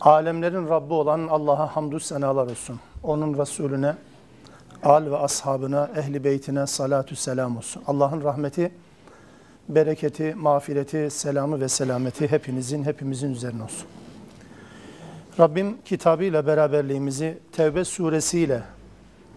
[0.00, 2.80] Alemlerin Rabbi olan Allah'a hamdü senalar olsun.
[3.02, 3.94] Onun Resulüne,
[4.82, 7.82] al ve ashabına, ehli beytine salatü selam olsun.
[7.86, 8.72] Allah'ın rahmeti,
[9.68, 13.86] bereketi, mağfireti, selamı ve selameti hepinizin, hepimizin üzerine olsun.
[15.40, 18.62] Rabbim kitabıyla beraberliğimizi Tevbe suresiyle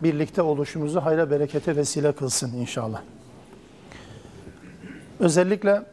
[0.04, 3.02] birlikte oluşumuzu hayra berekete vesile kılsın inşallah.
[5.20, 5.84] Özellikle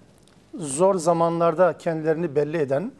[0.54, 2.92] zor zamanlarda kendilerini belli eden,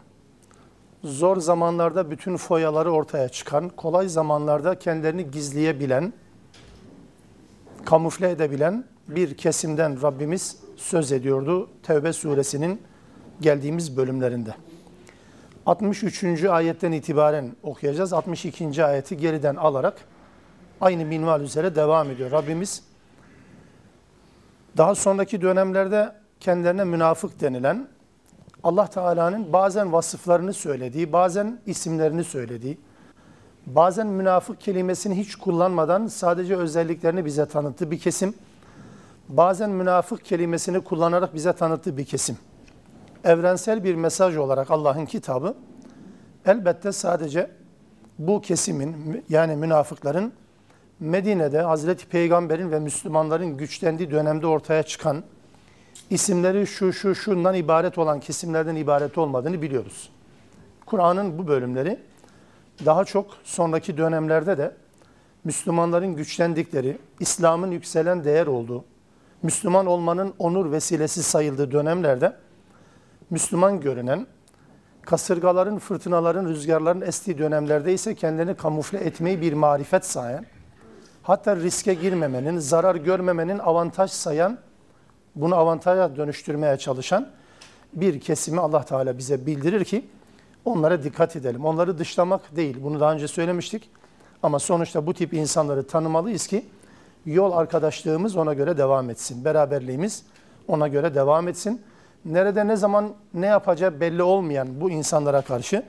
[1.04, 6.12] zor zamanlarda bütün foyaları ortaya çıkan, kolay zamanlarda kendilerini gizleyebilen,
[7.84, 12.82] kamufle edebilen bir kesimden Rabbimiz söz ediyordu Tevbe suresinin
[13.40, 14.54] geldiğimiz bölümlerinde.
[15.66, 16.44] 63.
[16.44, 18.12] ayetten itibaren okuyacağız.
[18.12, 18.84] 62.
[18.84, 19.94] ayeti geriden alarak
[20.80, 22.30] aynı minval üzere devam ediyor.
[22.30, 22.82] Rabbimiz
[24.76, 27.88] daha sonraki dönemlerde kendilerine münafık denilen
[28.64, 32.78] Allah Teala'nın bazen vasıflarını söylediği, bazen isimlerini söylediği,
[33.66, 38.34] bazen münafık kelimesini hiç kullanmadan sadece özelliklerini bize tanıttığı bir kesim,
[39.28, 42.38] bazen münafık kelimesini kullanarak bize tanıttığı bir kesim.
[43.24, 45.54] Evrensel bir mesaj olarak Allah'ın kitabı
[46.46, 47.50] elbette sadece
[48.18, 50.32] bu kesimin yani münafıkların
[51.00, 55.22] Medine'de Hazreti Peygamber'in ve Müslümanların güçlendiği dönemde ortaya çıkan
[56.10, 60.10] isimleri şu şu şundan ibaret olan kesimlerden ibaret olmadığını biliyoruz.
[60.86, 61.98] Kur'an'ın bu bölümleri
[62.84, 64.74] daha çok sonraki dönemlerde de
[65.44, 68.84] Müslümanların güçlendikleri, İslam'ın yükselen değer olduğu,
[69.42, 72.36] Müslüman olmanın onur vesilesi sayıldığı dönemlerde
[73.30, 74.26] Müslüman görünen,
[75.02, 80.46] kasırgaların, fırtınaların, rüzgarların estiği dönemlerde ise kendini kamufle etmeyi bir marifet sayan,
[81.22, 84.58] hatta riske girmemenin, zarar görmemenin avantaj sayan
[85.34, 87.28] bunu avantaja dönüştürmeye çalışan
[87.92, 90.04] bir kesimi Allah Teala bize bildirir ki
[90.64, 91.64] onlara dikkat edelim.
[91.64, 92.76] Onları dışlamak değil.
[92.82, 93.90] Bunu daha önce söylemiştik.
[94.42, 96.66] Ama sonuçta bu tip insanları tanımalıyız ki
[97.26, 99.44] yol arkadaşlığımız ona göre devam etsin.
[99.44, 100.22] Beraberliğimiz
[100.68, 101.82] ona göre devam etsin.
[102.24, 105.82] Nerede ne zaman ne yapacağı belli olmayan bu insanlara karşı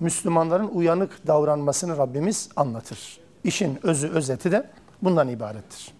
[0.00, 3.20] Müslümanların uyanık davranmasını Rabbimiz anlatır.
[3.44, 4.66] İşin özü özeti de
[5.02, 5.92] bundan ibarettir.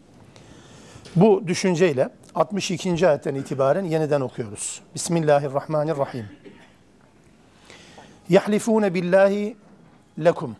[1.16, 3.08] Bu düşünceyle 62.
[3.08, 4.80] ayetten itibaren yeniden okuyoruz.
[4.94, 6.26] Bismillahirrahmanirrahim.
[8.28, 9.56] Yahlifune billahi
[10.18, 10.56] lekum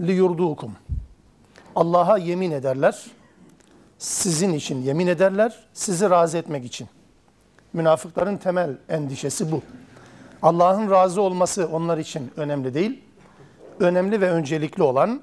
[0.00, 0.72] liyurdukum.
[1.76, 3.06] Allah'a yemin ederler.
[3.98, 5.64] Sizin için yemin ederler.
[5.72, 6.88] Sizi razı etmek için.
[7.72, 9.62] Münafıkların temel endişesi bu.
[10.42, 13.02] Allah'ın razı olması onlar için önemli değil.
[13.80, 15.20] Önemli ve öncelikli olan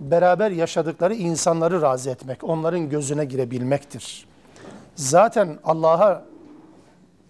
[0.00, 4.33] beraber yaşadıkları insanları razı etmek, onların gözüne girebilmektir.
[4.96, 6.24] Zaten Allah'a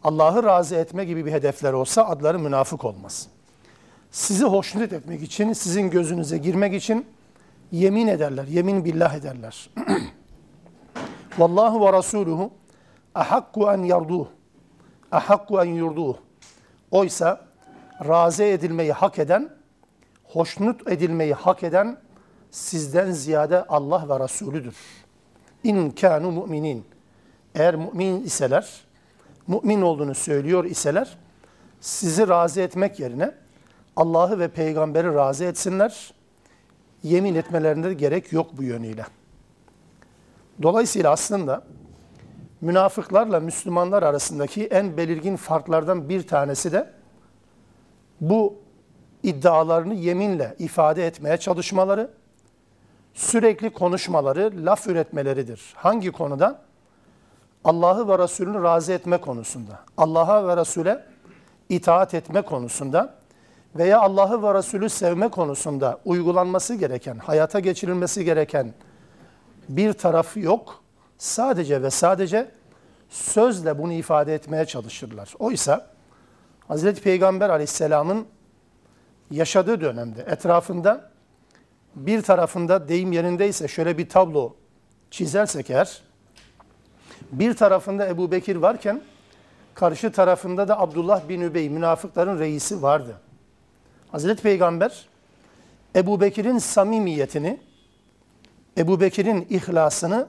[0.05, 3.29] Allah'ı razı etme gibi bir hedefler olsa adları münafık olmaz.
[4.11, 7.07] Sizi hoşnut etmek için, sizin gözünüze girmek için
[7.73, 9.71] yemin ederler, yemin billah ederler.
[11.39, 12.51] Vallahu ve Rasuluhu
[13.15, 14.27] ahakku en yarduh.
[15.13, 16.17] Ahakku en yurduh.
[16.91, 17.41] Oysa
[18.07, 19.51] razı edilmeyi hak eden,
[20.25, 21.97] hoşnut edilmeyi hak eden
[22.51, 24.77] sizden ziyade Allah ve Resulüdür.
[25.65, 26.94] İn kanu mu'minin.
[27.55, 28.85] Eğer mümin iseler,
[29.47, 31.17] mümin olduğunu söylüyor iseler,
[31.81, 33.35] sizi razı etmek yerine
[33.97, 36.15] Allah'ı ve peygamberi razı etsinler.
[37.03, 39.07] Yemin etmelerinde gerek yok bu yönüyle.
[40.63, 41.65] Dolayısıyla aslında
[42.61, 46.91] münafıklarla Müslümanlar arasındaki en belirgin farklardan bir tanesi de
[48.21, 48.55] bu
[49.23, 52.11] iddialarını yeminle ifade etmeye çalışmaları,
[53.15, 55.73] sürekli konuşmaları, laf üretmeleridir.
[55.75, 56.64] Hangi konuda?
[57.65, 61.05] Allah'ı ve Resulünü razı etme konusunda, Allah'a ve Resul'e
[61.69, 63.15] itaat etme konusunda
[63.77, 68.75] veya Allah'ı ve Resulü sevme konusunda uygulanması gereken, hayata geçirilmesi gereken
[69.69, 70.85] bir tarafı yok.
[71.19, 72.51] Sadece ve sadece
[73.09, 75.35] sözle bunu ifade etmeye çalışırlar.
[75.39, 75.87] Oysa
[76.69, 78.27] Hazreti Peygamber aleyhisselamın
[79.31, 81.11] yaşadığı dönemde etrafında
[81.95, 84.55] bir tarafında deyim yerindeyse şöyle bir tablo
[85.11, 86.03] çizersek eğer,
[87.33, 89.01] bir tarafında Ebu Bekir varken
[89.75, 93.21] karşı tarafında da Abdullah bin Übey münafıkların reisi vardı.
[94.13, 95.09] Hazreti Peygamber
[95.97, 97.61] Ebu Bekir'in samimiyetini,
[98.79, 100.27] Ebu Bekir'in ihlasını,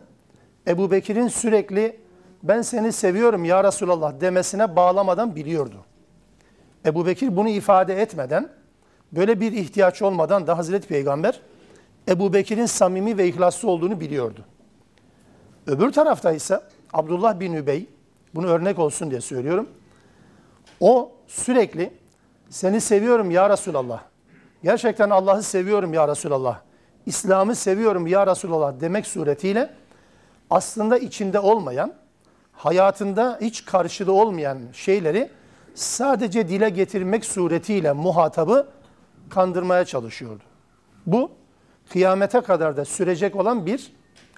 [0.67, 1.99] Ebu Bekir'in sürekli
[2.43, 5.85] ben seni seviyorum ya Resulallah demesine bağlamadan biliyordu.
[6.85, 8.49] Ebu Bekir bunu ifade etmeden,
[9.11, 11.39] böyle bir ihtiyaç olmadan da Hazreti Peygamber
[12.07, 14.45] Ebu Bekir'in samimi ve ihlaslı olduğunu biliyordu.
[15.67, 16.61] Öbür tarafta ise
[16.95, 17.89] Abdullah bin Übey,
[18.35, 19.69] bunu örnek olsun diye söylüyorum.
[20.79, 21.93] O sürekli
[22.49, 24.03] seni seviyorum ya Resulallah.
[24.63, 26.59] Gerçekten Allah'ı seviyorum ya Resulallah.
[27.05, 29.73] İslam'ı seviyorum ya Resulallah demek suretiyle
[30.49, 31.93] aslında içinde olmayan,
[32.53, 35.29] hayatında hiç karşıda olmayan şeyleri
[35.73, 38.67] sadece dile getirmek suretiyle muhatabı
[39.29, 40.43] kandırmaya çalışıyordu.
[41.05, 41.31] Bu
[41.89, 43.91] kıyamete kadar da sürecek olan bir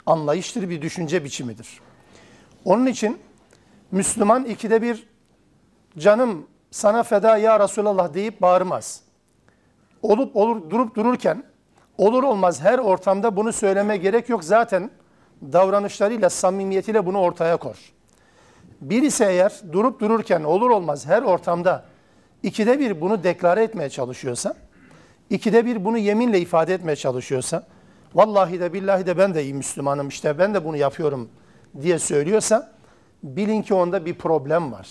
[0.05, 1.86] anlayıştır, bir düşünce biçimidir.
[2.67, 3.17] Onun için
[3.91, 5.07] Müslüman ikide bir
[5.97, 9.01] canım sana feda ya Resulallah deyip bağırmaz.
[10.01, 11.43] Olup olur durup dururken
[11.97, 14.43] olur olmaz her ortamda bunu söyleme gerek yok.
[14.43, 14.91] Zaten
[15.41, 17.93] davranışlarıyla, samimiyetiyle bunu ortaya kor.
[18.81, 21.85] Birisi eğer durup dururken olur olmaz her ortamda
[22.43, 24.55] ikide bir bunu deklare etmeye çalışıyorsa,
[25.29, 27.63] ikide bir bunu yeminle ifade etmeye çalışıyorsa,
[28.15, 31.29] vallahi de billahi de ben de iyi Müslümanım işte ben de bunu yapıyorum
[31.81, 32.71] diye söylüyorsa,
[33.23, 34.87] bilin ki onda bir problem var.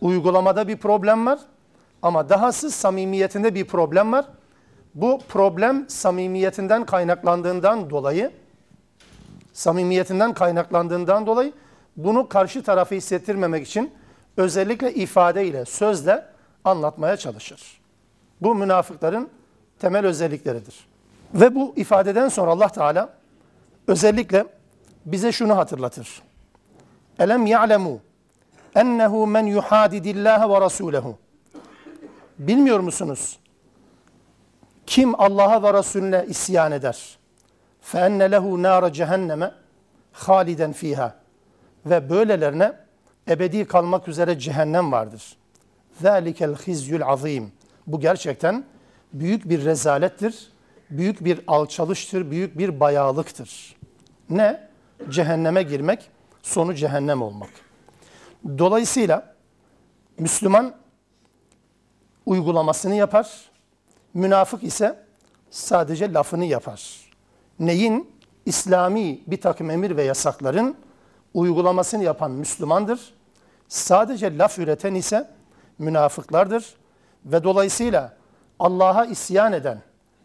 [0.00, 1.38] Uygulamada bir problem var
[2.02, 4.24] ama dahası samimiyetinde bir problem var.
[4.94, 8.30] Bu problem samimiyetinden kaynaklandığından dolayı
[9.52, 11.52] samimiyetinden kaynaklandığından dolayı
[11.96, 13.90] bunu karşı tarafı hissettirmemek için
[14.36, 16.24] özellikle ifadeyle, sözle
[16.64, 17.80] anlatmaya çalışır.
[18.40, 19.28] Bu münafıkların
[19.78, 20.74] temel özellikleridir.
[21.34, 23.14] Ve bu ifadeden sonra Allah Teala
[23.86, 24.46] özellikle
[25.05, 26.21] bize şunu hatırlatır.
[27.19, 27.99] Elem ya'lemu
[28.75, 31.15] ennehu men yuhadidillâhe ve rasûlehu.
[32.39, 33.39] Bilmiyor musunuz?
[34.85, 37.17] Kim Allah'a ve Resulüne isyan eder?
[37.91, 39.51] فَاَنَّ لَهُ نَارَ cehenneme
[40.11, 41.15] haliden fiha.
[41.85, 42.73] Ve böylelerine
[43.29, 45.37] ebedi kalmak üzere cehennem vardır.
[46.03, 47.45] ذَٰلِكَ الْخِزْيُ الْعَظِيمِ
[47.87, 48.63] Bu gerçekten
[49.13, 50.51] büyük bir rezalettir,
[50.89, 53.75] büyük bir alçalıştır, büyük bir bayağılıktır.
[54.29, 54.67] Ne?
[55.08, 56.10] Cehenneme girmek,
[56.42, 57.50] sonu cehennem olmak.
[58.58, 59.34] Dolayısıyla
[60.18, 60.74] Müslüman
[62.26, 63.50] uygulamasını yapar,
[64.14, 64.98] münafık ise
[65.50, 67.10] sadece lafını yapar.
[67.60, 68.10] Neyin?
[68.46, 70.76] İslami bir takım emir ve yasakların
[71.34, 73.14] uygulamasını yapan Müslümandır.
[73.68, 75.30] Sadece laf üreten ise
[75.78, 76.74] münafıklardır.
[77.24, 78.16] Ve dolayısıyla
[78.58, 79.82] Allah'a isyan eden,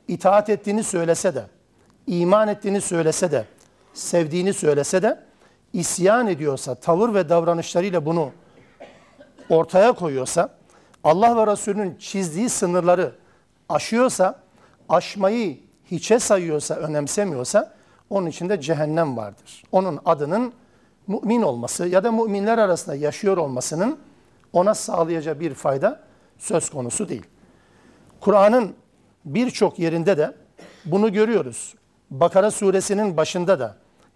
[0.07, 1.45] itaat ettiğini söylese de,
[2.07, 3.45] iman ettiğini söylese de,
[3.95, 5.19] sevdiğini söylese de,
[5.73, 8.31] isyan ediyorsa, tavır ve davranışlarıyla bunu
[9.49, 10.49] ortaya koyuyorsa,
[11.03, 13.11] Allah ve Resulünün çizdiği sınırları
[13.69, 14.39] aşıyorsa,
[14.89, 15.57] aşmayı
[15.91, 17.73] hiçe sayıyorsa, önemsemiyorsa,
[18.09, 19.63] onun içinde cehennem vardır.
[19.71, 20.53] Onun adının
[21.07, 23.97] mümin olması ya da müminler arasında yaşıyor olmasının
[24.53, 25.99] ona sağlayacağı bir fayda
[26.37, 27.25] söz konusu değil.
[28.19, 28.75] Kur'an'ın
[29.25, 30.35] birçok yerinde de
[30.85, 31.75] bunu görüyoruz.
[32.11, 33.75] Bakara suresinin başında da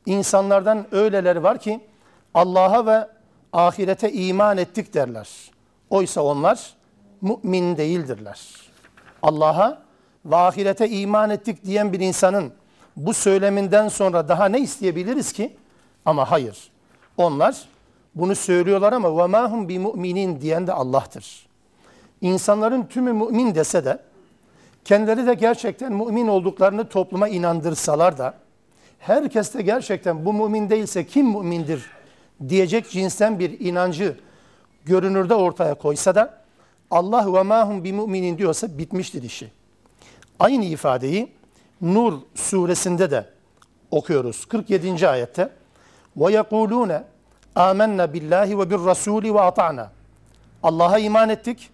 [0.10, 1.80] insanlardan öyleler var ki
[2.34, 3.08] Allah'a ve
[3.54, 5.30] ahirete iman ettik derler.
[5.90, 6.74] Oysa onlar
[7.22, 8.40] mümin değildirler.
[9.22, 9.82] Allah'a
[10.26, 12.54] ve ahirete iman ettik diyen bir insanın
[12.96, 15.58] bu söyleminden sonra daha ne isteyebiliriz ki?
[16.06, 16.72] Ama hayır.
[17.18, 17.66] Onlar
[18.16, 21.48] bunu söylüyorlar ama ve mahum bi müminin diyen de Allah'tır.
[22.22, 24.00] İnsanların tümü mümin dese de
[24.86, 28.34] kendileri de gerçekten mümin olduklarını topluma inandırsalar da
[29.00, 31.86] herkes de gerçekten bu mümin değilse kim mümindir
[32.50, 34.18] diyecek cinsten bir inancı
[34.86, 36.40] görünürde ortaya koysa da
[36.92, 39.52] Allah ve mahum bi müminin diyorsa bitmiştir işi.
[40.40, 41.32] Aynı ifadeyi
[41.82, 43.26] Nur suresinde de
[43.92, 44.46] okuyoruz.
[44.46, 45.08] 47.
[45.08, 45.50] ayette.
[46.18, 47.04] Ve yekulune
[47.56, 49.92] amennâ billahi ve bir rasûli ve ata'na.
[50.64, 51.70] Allah'a iman ettik,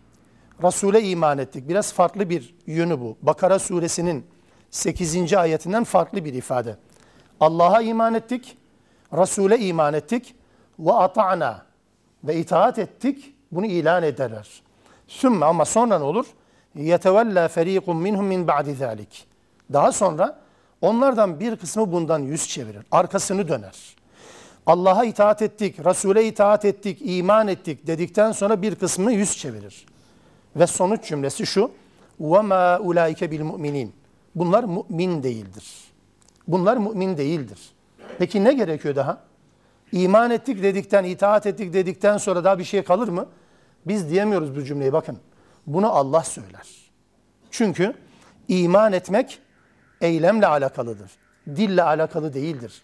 [0.63, 1.69] Resul'e iman ettik.
[1.69, 3.17] Biraz farklı bir yönü bu.
[3.21, 4.25] Bakara suresinin
[4.71, 5.33] 8.
[5.33, 6.77] ayetinden farklı bir ifade.
[7.40, 8.56] Allah'a iman ettik,
[9.12, 10.34] Resul'e iman ettik
[10.78, 11.62] ve ata'na
[12.24, 13.34] ve itaat ettik.
[13.52, 14.62] Bunu ilan ederler.
[15.08, 16.26] Sümme ama sonra ne olur?
[16.76, 19.22] يَتَوَلَّا فَر۪يقٌ مِنْهُمْ مِنْ بَعْدِ ذَٰلِكِ
[19.72, 20.38] Daha sonra
[20.80, 23.96] onlardan bir kısmı bundan yüz çevirir, arkasını döner.
[24.66, 29.86] Allah'a itaat ettik, Resul'e itaat ettik, iman ettik dedikten sonra bir kısmı yüz çevirir.
[30.56, 31.70] Ve sonuç cümlesi şu,
[32.20, 33.88] وَمَا اُولَٰئِكَ بِالْمُؤْمِنِينَ
[34.34, 35.64] Bunlar mümin değildir.
[36.47, 37.59] Bunlar mümin değildir.
[38.17, 39.17] Peki ne gerekiyor daha?
[39.91, 43.27] İman ettik dedikten, itaat ettik dedikten sonra daha bir şey kalır mı?
[43.87, 45.17] Biz diyemiyoruz bu cümleyi bakın.
[45.67, 46.67] Bunu Allah söyler.
[47.51, 47.93] Çünkü
[48.47, 49.39] İman etmek
[50.01, 51.11] eylemle alakalıdır.
[51.47, 52.81] Dille alakalı değildir.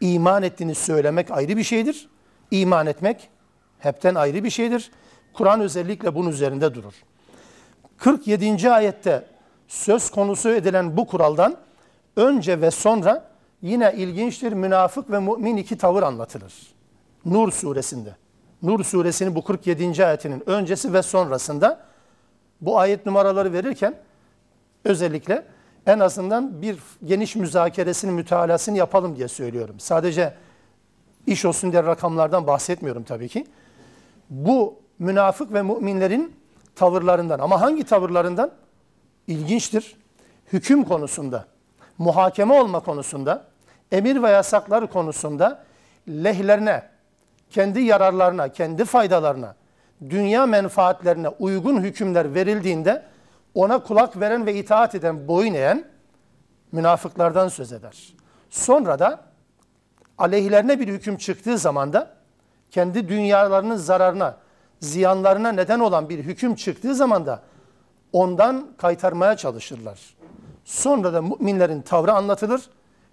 [0.00, 2.08] İman ettiğini söylemek ayrı bir şeydir.
[2.50, 3.30] İman etmek
[3.78, 4.90] hepten ayrı bir şeydir.
[5.32, 6.94] Kur'an özellikle bunun üzerinde durur.
[7.98, 8.70] 47.
[8.70, 9.26] ayette
[9.68, 11.56] söz konusu edilen bu kuraldan
[12.16, 13.30] önce ve sonra
[13.62, 16.54] yine ilginçtir münafık ve mümin iki tavır anlatılır.
[17.24, 18.16] Nur suresinde.
[18.62, 20.06] Nur suresinin bu 47.
[20.06, 21.80] ayetinin öncesi ve sonrasında
[22.60, 23.94] bu ayet numaraları verirken
[24.84, 25.46] özellikle
[25.86, 29.80] en azından bir geniş müzakeresini, mütalasını yapalım diye söylüyorum.
[29.80, 30.34] Sadece
[31.26, 33.46] iş olsun diye rakamlardan bahsetmiyorum tabii ki.
[34.30, 36.36] Bu münafık ve müminlerin
[36.74, 38.50] tavırlarından ama hangi tavırlarından?
[39.26, 39.96] İlginçtir.
[40.52, 41.46] Hüküm konusunda,
[42.02, 43.44] muhakeme olma konusunda,
[43.92, 45.62] emir ve yasaklar konusunda
[46.08, 46.82] lehlerine,
[47.50, 49.54] kendi yararlarına, kendi faydalarına,
[50.10, 53.02] dünya menfaatlerine uygun hükümler verildiğinde
[53.54, 55.84] ona kulak veren ve itaat eden, boyun eğen
[56.72, 58.14] münafıklardan söz eder.
[58.50, 59.20] Sonra da
[60.18, 62.10] aleyhlerine bir hüküm çıktığı zaman da
[62.70, 64.36] kendi dünyalarının zararına,
[64.80, 67.42] ziyanlarına neden olan bir hüküm çıktığı zaman da
[68.12, 70.21] ondan kaytarmaya çalışırlar.
[70.64, 72.70] Sonra da müminlerin tavrı anlatılır.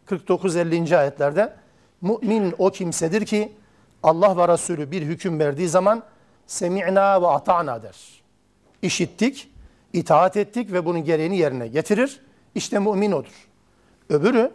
[0.07, 0.97] 49-50.
[0.97, 1.53] ayetlerde
[2.01, 3.51] mümin o kimsedir ki
[4.03, 6.03] Allah ve Resulü bir hüküm verdiği zaman
[6.47, 8.21] semi'na ve ata'na der.
[8.81, 9.51] İşittik,
[9.93, 12.21] itaat ettik ve bunun gereğini yerine getirir.
[12.55, 13.47] İşte mümin odur.
[14.09, 14.51] Öbürü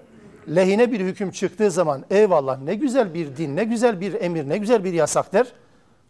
[0.49, 4.59] lehine bir hüküm çıktığı zaman eyvallah ne güzel bir din, ne güzel bir emir, ne
[4.59, 5.53] güzel bir yasak der.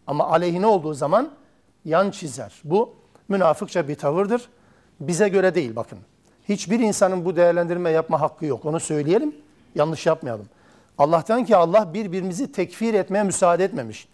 [0.07, 1.31] Ama aleyhine olduğu zaman
[1.85, 2.53] yan çizer.
[2.63, 2.95] Bu
[3.29, 4.49] münafıkça bir tavırdır.
[4.99, 5.99] Bize göre değil bakın.
[6.48, 8.64] Hiçbir insanın bu değerlendirme yapma hakkı yok.
[8.64, 9.34] Onu söyleyelim,
[9.74, 10.46] yanlış yapmayalım.
[10.98, 14.08] Allah'tan ki Allah birbirimizi tekfir etmeye müsaade etmemiş.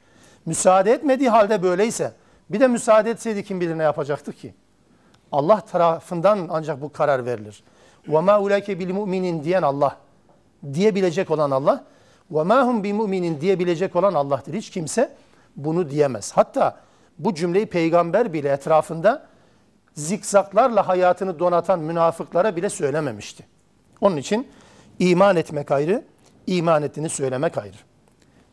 [0.46, 2.12] Müsaade etmediği halde böyleyse
[2.50, 4.54] bir de müsaade etseydi kim bilir ne yapacaktı ki?
[5.32, 7.62] Allah tarafından ancak bu karar verilir.
[8.08, 9.96] وَمَا اُلَيْكَ بِالْمُؤْمِنِينَ diyen Allah.
[10.74, 11.84] Diyebilecek olan Allah.
[12.32, 14.54] وَمَا هُمْ بِمُؤْمِنِينَ diyebilecek olan Allah'tır.
[14.54, 15.14] Hiç kimse
[15.56, 16.32] bunu diyemez.
[16.34, 16.76] Hatta
[17.18, 19.26] bu cümleyi peygamber bile etrafında
[20.07, 23.45] zikzaklarla hayatını donatan münafıklara bile söylememişti.
[24.01, 24.47] Onun için
[24.99, 26.03] iman etmek ayrı,
[26.47, 27.77] iman ettiğini söylemek ayrı.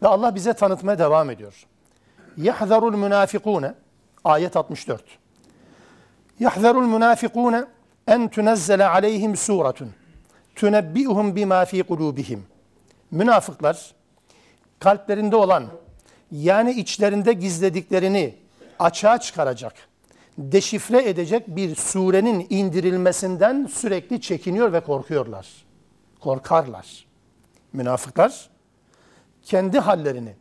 [0.02, 1.66] Ve Allah bize tanıtmaya devam ediyor.
[2.36, 3.74] Yahzarul münafikune
[4.24, 5.02] ayet 64.
[6.40, 7.64] Yahzarul münafikune
[8.06, 9.90] en tunazzale aleyhim suretun
[10.56, 12.46] tunebbiuhum bima fi kulubihim.
[13.10, 13.92] Münafıklar
[14.80, 15.66] kalplerinde olan
[16.30, 18.34] yani içlerinde gizlediklerini
[18.78, 19.74] açığa çıkaracak
[20.38, 25.48] deşifre edecek bir surenin indirilmesinden sürekli çekiniyor ve korkuyorlar.
[26.20, 27.06] Korkarlar.
[27.72, 28.50] Münafıklar
[29.42, 30.34] kendi hallerini,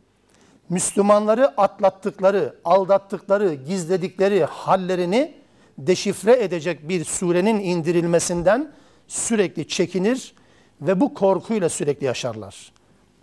[0.68, 5.34] Müslümanları atlattıkları, aldattıkları, gizledikleri hallerini
[5.78, 8.72] deşifre edecek bir surenin indirilmesinden
[9.06, 10.34] sürekli çekinir
[10.80, 12.72] ve bu korkuyla sürekli yaşarlar.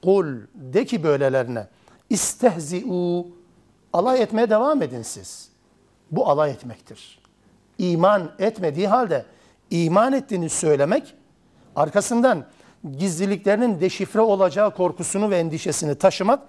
[0.03, 1.67] Kul de ki böylelerine
[2.09, 3.27] istehzi'u
[3.93, 5.54] alay etmeye devam edin siz.
[6.15, 7.19] Bu alay etmektir.
[7.77, 9.25] İman etmediği halde
[9.69, 11.13] iman ettiğini söylemek
[11.75, 12.45] arkasından
[12.97, 16.39] gizliliklerinin deşifre olacağı korkusunu ve endişesini taşımak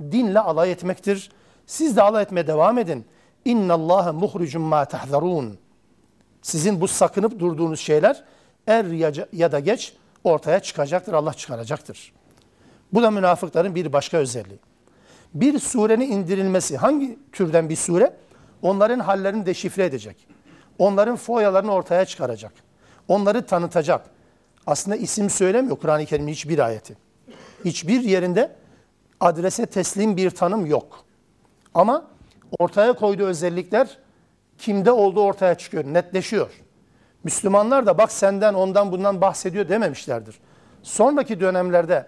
[0.00, 1.30] dinle alay etmektir.
[1.66, 3.06] Siz de alay etmeye devam edin.
[3.44, 5.58] İnna Allah muhrucun ma tahzarun.
[6.42, 8.24] Sizin bu sakınıp durduğunuz şeyler
[8.66, 8.84] er
[9.32, 11.12] ya da geç ortaya çıkacaktır.
[11.12, 12.12] Allah çıkaracaktır.
[12.92, 14.58] Bu da münafıkların bir başka özelliği.
[15.34, 18.16] Bir surenin indirilmesi hangi türden bir sure?
[18.64, 20.26] Onların hallerini deşifre edecek.
[20.78, 22.52] Onların foyalarını ortaya çıkaracak.
[23.08, 24.06] Onları tanıtacak.
[24.66, 26.96] Aslında isim söylemiyor Kur'an-ı Kerim'in hiçbir ayeti.
[27.64, 28.56] Hiçbir yerinde
[29.20, 31.04] adrese teslim bir tanım yok.
[31.74, 32.06] Ama
[32.58, 33.98] ortaya koyduğu özellikler
[34.58, 36.50] kimde olduğu ortaya çıkıyor, netleşiyor.
[37.24, 40.38] Müslümanlar da bak senden ondan bundan bahsediyor dememişlerdir.
[40.82, 42.06] Sonraki dönemlerde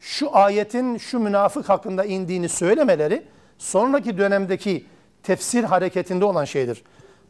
[0.00, 3.26] şu ayetin şu münafık hakkında indiğini söylemeleri
[3.58, 4.86] sonraki dönemdeki
[5.22, 6.82] tefsir hareketinde olan şeydir.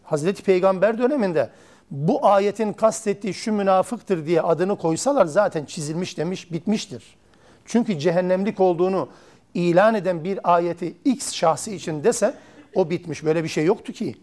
[0.04, 1.50] Hazreti Peygamber döneminde
[1.90, 7.16] bu ayetin kastettiği şu münafıktır diye adını koysalar zaten çizilmiş demiş bitmiştir.
[7.64, 9.08] Çünkü cehennemlik olduğunu
[9.54, 12.34] ilan eden bir ayeti X şahsı için dese
[12.74, 13.24] o bitmiş.
[13.24, 14.14] Böyle bir şey yoktu ki.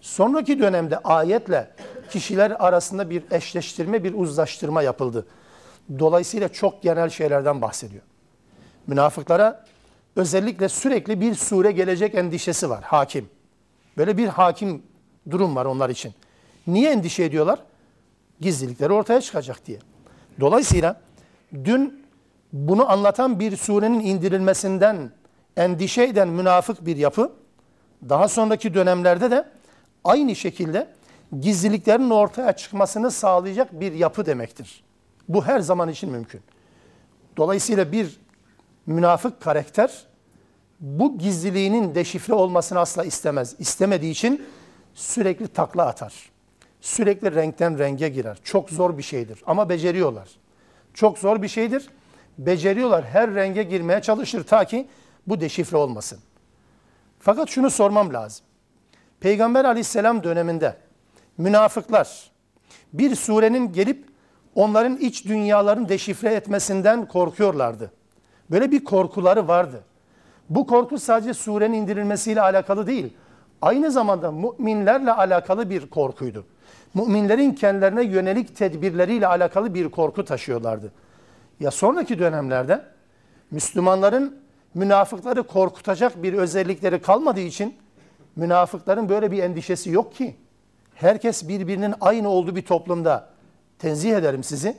[0.00, 1.70] Sonraki dönemde ayetle
[2.10, 5.26] kişiler arasında bir eşleştirme, bir uzlaştırma yapıldı.
[5.98, 8.02] Dolayısıyla çok genel şeylerden bahsediyor.
[8.86, 9.64] Münafıklara
[10.16, 13.28] özellikle sürekli bir sure gelecek endişesi var, hakim.
[13.96, 14.82] Böyle bir hakim
[15.30, 16.12] durum var onlar için.
[16.66, 17.58] Niye endişe ediyorlar?
[18.40, 19.78] Gizlilikleri ortaya çıkacak diye.
[20.40, 21.00] Dolayısıyla
[21.64, 22.04] dün
[22.52, 25.10] bunu anlatan bir surenin indirilmesinden
[25.56, 27.32] endişe eden münafık bir yapı,
[28.08, 29.48] daha sonraki dönemlerde de
[30.04, 30.88] aynı şekilde
[31.40, 34.84] gizliliklerin ortaya çıkmasını sağlayacak bir yapı demektir.
[35.28, 36.40] Bu her zaman için mümkün.
[37.36, 38.20] Dolayısıyla bir
[38.86, 40.06] münafık karakter
[40.80, 43.54] bu gizliliğinin deşifre olmasını asla istemez.
[43.58, 44.46] İstemediği için
[44.94, 46.14] sürekli takla atar.
[46.80, 48.38] Sürekli renkten renge girer.
[48.44, 50.28] Çok zor bir şeydir ama beceriyorlar.
[50.94, 51.88] Çok zor bir şeydir.
[52.38, 53.04] Beceriyorlar.
[53.04, 54.88] Her renge girmeye çalışır ta ki
[55.26, 56.18] bu deşifre olmasın.
[57.20, 58.46] Fakat şunu sormam lazım.
[59.20, 60.76] Peygamber aleyhisselam döneminde
[61.38, 62.30] münafıklar
[62.92, 64.08] bir surenin gelip
[64.54, 67.90] onların iç dünyalarını deşifre etmesinden korkuyorlardı.
[68.50, 69.84] Böyle bir korkuları vardı.
[70.50, 73.16] Bu korku sadece surenin indirilmesiyle alakalı değil.
[73.62, 76.44] Aynı zamanda müminlerle alakalı bir korkuydu.
[76.94, 80.92] Müminlerin kendilerine yönelik tedbirleriyle alakalı bir korku taşıyorlardı.
[81.60, 82.84] Ya sonraki dönemlerde
[83.50, 84.36] Müslümanların
[84.74, 87.74] münafıkları korkutacak bir özellikleri kalmadığı için
[88.36, 90.36] münafıkların böyle bir endişesi yok ki.
[90.94, 93.28] Herkes birbirinin aynı olduğu bir toplumda
[93.78, 94.76] tenzih ederim sizi.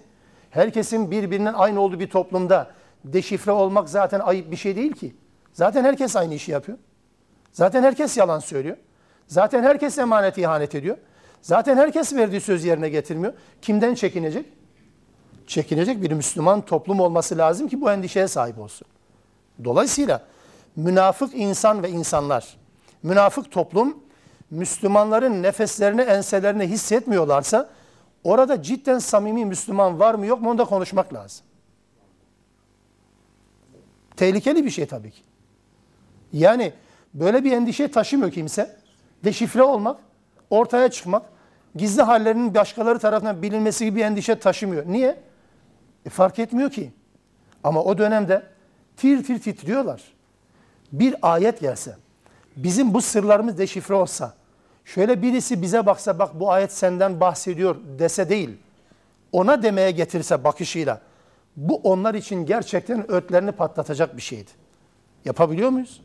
[0.50, 2.72] Herkesin birbirinin aynı olduğu bir toplumda
[3.14, 5.16] deşifre olmak zaten ayıp bir şey değil ki.
[5.54, 6.78] Zaten herkes aynı işi yapıyor.
[7.52, 8.78] Zaten herkes yalan söylüyor.
[9.28, 10.98] Zaten herkes emanet ihanet ediyor.
[11.42, 13.34] Zaten herkes verdiği söz yerine getirmiyor.
[13.62, 14.46] Kimden çekinecek?
[15.48, 18.88] Çekinecek bir Müslüman toplum olması lazım ki bu endişeye sahip olsun.
[19.64, 20.22] Dolayısıyla
[20.76, 22.58] münafık insan ve insanlar,
[23.04, 23.98] münafık toplum
[24.52, 27.70] Müslümanların nefeslerini, enselerini hissetmiyorlarsa
[28.24, 31.46] orada cidden samimi Müslüman var mı yok mu onu da konuşmak lazım.
[34.18, 35.22] Tehlikeli bir şey tabii ki.
[36.34, 36.74] Yani
[37.14, 38.76] böyle bir endişe taşımıyor kimse.
[39.24, 40.00] Deşifre olmak,
[40.50, 41.24] ortaya çıkmak,
[41.76, 44.84] gizli hallerinin başkaları tarafından bilinmesi gibi bir endişe taşımıyor.
[44.88, 45.18] Niye?
[46.06, 46.92] E fark etmiyor ki.
[47.64, 48.44] Ama o dönemde
[48.98, 50.02] tir tir titriyorlar.
[50.92, 51.96] Bir ayet gelse,
[52.56, 54.34] bizim bu sırlarımız deşifre olsa,
[54.86, 58.50] şöyle birisi bize baksa bak bu ayet senden bahsediyor dese değil,
[59.32, 61.02] ona demeye getirse bakışıyla,
[61.58, 64.52] bu onlar için gerçekten ötlerini patlatacak bir şeydi.
[65.26, 66.02] Yapabiliyor muyuz?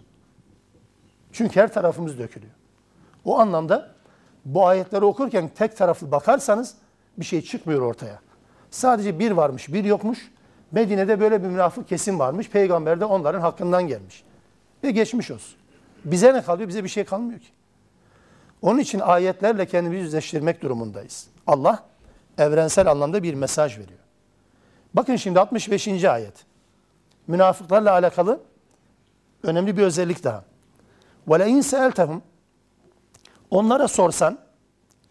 [1.32, 2.52] Çünkü her tarafımız dökülüyor.
[3.24, 3.94] O anlamda
[4.44, 6.74] bu ayetleri okurken tek taraflı bakarsanız
[7.18, 8.20] bir şey çıkmıyor ortaya.
[8.70, 10.30] Sadece bir varmış, bir yokmuş.
[10.72, 12.50] Medine'de böyle bir münafık kesim varmış.
[12.50, 14.24] Peygamber de onların hakkından gelmiş.
[14.84, 15.58] Ve geçmiş olsun.
[16.04, 16.68] Bize ne kalıyor?
[16.68, 17.48] Bize bir şey kalmıyor ki.
[18.62, 21.26] Onun için ayetlerle kendimizi yüzleştirmek durumundayız.
[21.46, 21.84] Allah
[22.38, 23.99] evrensel anlamda bir mesaj veriyor.
[24.93, 26.03] Bakın şimdi 65.
[26.03, 26.45] ayet.
[27.27, 28.39] Münafıklarla alakalı
[29.43, 30.43] önemli bir özellik daha.
[31.27, 32.19] وَلَاِنْ سَأَلْتَهُمْ
[33.49, 34.39] Onlara sorsan,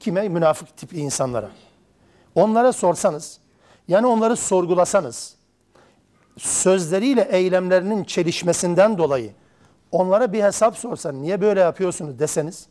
[0.00, 0.28] kime?
[0.28, 1.50] Münafık tipli insanlara.
[2.34, 3.38] Onlara sorsanız,
[3.88, 5.37] yani onları sorgulasanız,
[6.38, 9.32] sözleriyle eylemlerinin çelişmesinden dolayı
[9.92, 12.66] onlara bir hesap sorsan, niye böyle yapıyorsunuz deseniz,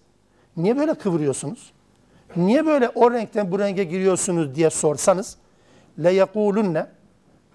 [0.57, 1.73] niye böyle kıvırıyorsunuz,
[2.35, 5.37] niye böyle o renkten bu renge giriyorsunuz diye sorsanız,
[6.03, 6.87] le yekulunne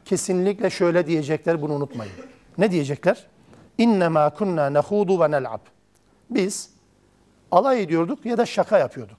[0.05, 2.13] kesinlikle şöyle diyecekler bunu unutmayın.
[2.57, 3.27] Ne diyecekler?
[3.77, 5.59] İnnemâ kunnâ nehudu ve nel'ab.
[6.29, 6.69] Biz
[7.51, 9.17] alay ediyorduk ya da şaka yapıyorduk.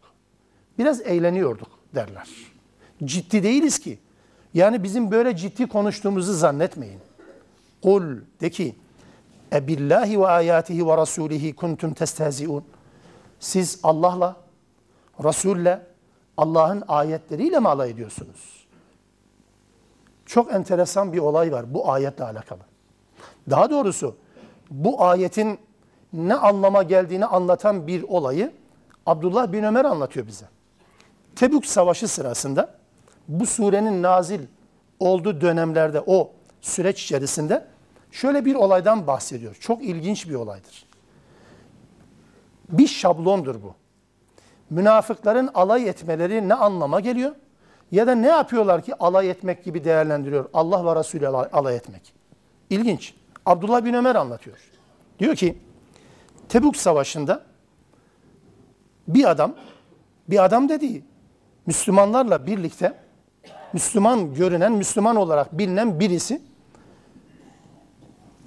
[0.78, 2.28] Biraz eğleniyorduk derler.
[3.04, 3.98] Ciddi değiliz ki.
[4.54, 7.00] Yani bizim böyle ciddi konuştuğumuzu zannetmeyin.
[7.82, 8.02] Kul
[8.40, 8.74] de ki
[9.52, 12.64] Ebillahi ve ayatihi ve rasulihi kuntum testehziun.
[13.40, 14.36] Siz Allah'la,
[15.24, 15.78] Resul'le,
[16.36, 18.63] Allah'ın ayetleriyle mi alay ediyorsunuz?
[20.26, 22.60] Çok enteresan bir olay var bu ayetle alakalı.
[23.50, 24.16] Daha doğrusu
[24.70, 25.58] bu ayetin
[26.12, 28.52] ne anlama geldiğini anlatan bir olayı
[29.06, 30.46] Abdullah bin Ömer anlatıyor bize.
[31.36, 32.74] Tebük Savaşı sırasında
[33.28, 34.40] bu surenin nazil
[35.00, 37.66] olduğu dönemlerde o süreç içerisinde
[38.10, 39.54] şöyle bir olaydan bahsediyor.
[39.60, 40.86] Çok ilginç bir olaydır.
[42.68, 43.74] Bir şablondur bu.
[44.70, 47.34] Münafıkların alay etmeleri ne anlama geliyor?
[47.94, 52.14] Ya da ne yapıyorlar ki alay etmek gibi değerlendiriyor Allah ve Resulü alay etmek.
[52.70, 53.14] İlginç.
[53.46, 54.56] Abdullah bin Ömer anlatıyor.
[55.18, 55.58] Diyor ki
[56.48, 57.42] Tebuk Savaşı'nda
[59.08, 59.54] bir adam,
[60.28, 61.04] bir adam dediği
[61.66, 62.94] Müslümanlarla birlikte
[63.72, 66.42] Müslüman görünen, Müslüman olarak bilinen birisi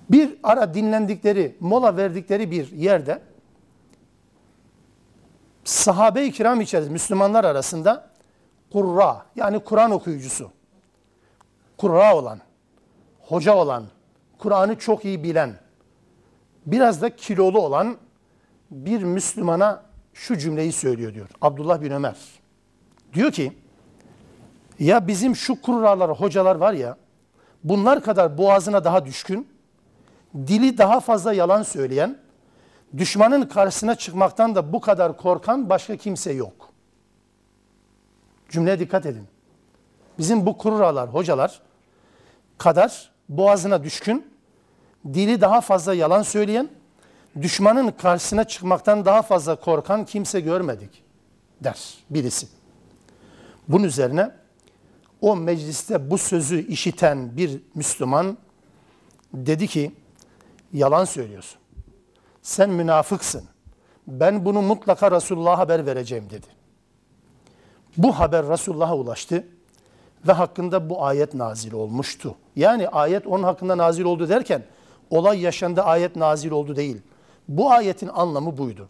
[0.09, 3.21] bir ara dinlendikleri, mola verdikleri bir yerde
[5.63, 8.16] sahabe-i kiram içerisinde Müslümanlar arasında
[8.71, 10.51] kurra yani Kur'an okuyucusu,
[11.77, 12.39] kurra olan,
[13.21, 13.83] hoca olan,
[14.37, 15.59] Kur'an'ı çok iyi bilen,
[16.65, 17.97] biraz da kilolu olan
[18.71, 21.29] bir Müslümana şu cümleyi söylüyor diyor.
[21.41, 22.15] Abdullah bin Ömer.
[23.13, 23.57] Diyor ki
[24.79, 26.97] ya bizim şu kurralar, hocalar var ya
[27.63, 29.47] bunlar kadar boğazına daha düşkün,
[30.35, 32.17] dili daha fazla yalan söyleyen,
[32.97, 36.69] düşmanın karşısına çıkmaktan da bu kadar korkan başka kimse yok.
[38.49, 39.27] Cümleye dikkat edin.
[40.19, 41.61] Bizim bu kurralar, hocalar
[42.57, 44.33] kadar boğazına düşkün,
[45.13, 46.69] dili daha fazla yalan söyleyen,
[47.41, 51.03] düşmanın karşısına çıkmaktan daha fazla korkan kimse görmedik
[51.63, 52.47] der birisi.
[53.67, 54.31] Bunun üzerine
[55.21, 58.37] o mecliste bu sözü işiten bir Müslüman
[59.33, 59.91] dedi ki
[60.73, 61.59] yalan söylüyorsun.
[62.41, 63.43] Sen münafıksın.
[64.07, 66.56] Ben bunu mutlaka Resulullah'a haber vereceğim dedi.
[67.97, 69.47] Bu haber Resulullah'a ulaştı
[70.27, 72.35] ve hakkında bu ayet nazil olmuştu.
[72.55, 74.63] Yani ayet onun hakkında nazil oldu derken
[75.09, 77.01] olay yaşandı ayet nazil oldu değil.
[77.47, 78.87] Bu ayetin anlamı buydu.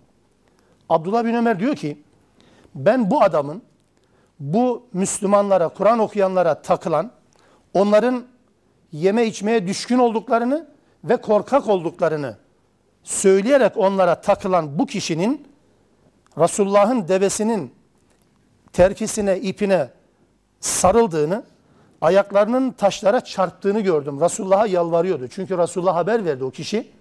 [0.89, 2.04] Abdullah bin Ömer diyor ki
[2.76, 3.62] ben bu adamın
[4.39, 7.12] bu Müslümanlara, Kur'an okuyanlara takılan,
[7.74, 8.24] onların
[8.91, 10.67] yeme içmeye düşkün olduklarını
[11.04, 12.38] ve korkak olduklarını
[13.04, 15.48] söyleyerek onlara takılan bu kişinin
[16.38, 17.76] Resulullah'ın devesinin
[18.77, 19.89] terkisine, ipine
[20.59, 21.43] sarıldığını,
[22.01, 24.21] ayaklarının taşlara çarptığını gördüm.
[24.21, 25.27] Resulullah'a yalvarıyordu.
[25.27, 26.91] Çünkü Resulullah haber verdi o kişi.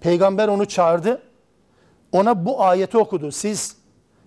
[0.00, 1.22] Peygamber onu çağırdı.
[2.12, 3.32] Ona bu ayeti okudu.
[3.32, 3.76] Siz,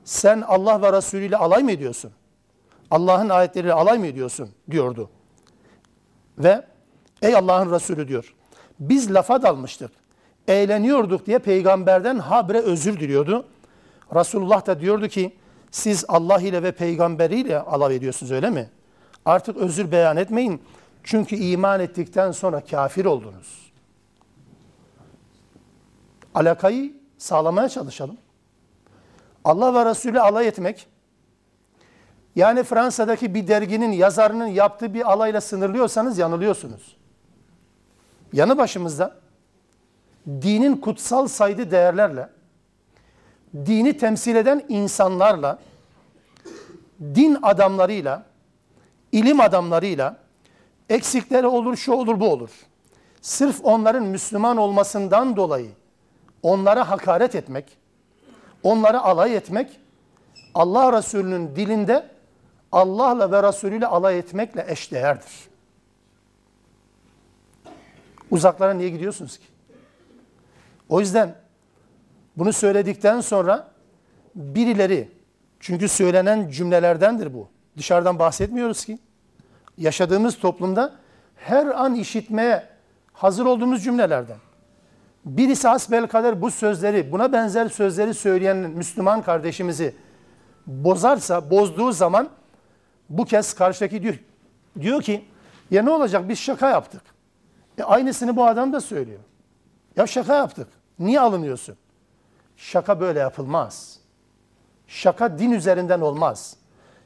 [0.04, 2.12] sen Allah ve Resulü ile alay mı ediyorsun?
[2.92, 4.50] Allah'ın ayetleriyle alay mı ediyorsun?
[4.72, 5.10] diyordu.
[6.38, 6.66] Ve
[7.22, 8.34] ey Allah'ın Resulü diyor.
[8.80, 9.92] Biz lafa dalmıştık.
[10.48, 13.46] Eğleniyorduk diye peygamberden habre özür diliyordu.
[14.16, 15.36] Resulullah da diyordu ki
[15.76, 18.70] siz Allah ile ve peygamberiyle alay ediyorsunuz öyle mi?
[19.26, 20.62] Artık özür beyan etmeyin.
[21.04, 23.72] Çünkü iman ettikten sonra kafir oldunuz.
[26.36, 28.18] Alakayı sağlamaya çalışalım.
[29.44, 30.88] Allah ve Resulü alay etmek,
[32.36, 36.98] yani Fransa'daki bir derginin yazarının yaptığı bir alayla sınırlıyorsanız yanılıyorsunuz.
[38.34, 39.16] Yanı başımızda
[40.28, 42.30] dinin kutsal saydı değerlerle,
[43.56, 45.60] dini temsil eden insanlarla,
[47.02, 48.26] din adamlarıyla,
[49.12, 50.18] ilim adamlarıyla
[50.90, 52.50] eksikleri olur, şu olur, bu olur.
[53.22, 55.70] Sırf onların Müslüman olmasından dolayı
[56.44, 57.78] onlara hakaret etmek,
[58.64, 59.80] onlara alay etmek
[60.54, 62.10] Allah Resulü'nün dilinde
[62.72, 65.50] Allah'la ve Resulüyle alay etmekle eşdeğerdir.
[68.32, 69.46] Uzaklara niye gidiyorsunuz ki?
[70.90, 71.36] O yüzden
[72.38, 73.68] bunu söyledikten sonra
[74.36, 75.12] birileri,
[75.60, 77.48] çünkü söylenen cümlelerdendir bu.
[77.78, 79.00] Dışarıdan bahsetmiyoruz ki.
[79.78, 80.94] Yaşadığımız toplumda
[81.36, 82.64] her an işitmeye
[83.14, 84.38] hazır olduğumuz cümlelerden.
[85.26, 89.96] Birisi hasbelkader bu sözleri, buna benzer sözleri söyleyen Müslüman kardeşimizi
[90.68, 92.30] bozarsa, bozduğu zaman
[93.10, 94.16] bu kez karşıdaki diyor,
[94.82, 95.26] diyor ki
[95.72, 97.02] ya ne olacak biz şaka yaptık.
[97.78, 99.20] E aynısını bu adam da söylüyor.
[99.96, 100.68] Ya şaka yaptık.
[101.00, 101.76] Niye alınıyorsun?
[102.57, 103.99] Şaka böyle yapılmaz.
[104.87, 106.57] Şaka din üzerinden olmaz.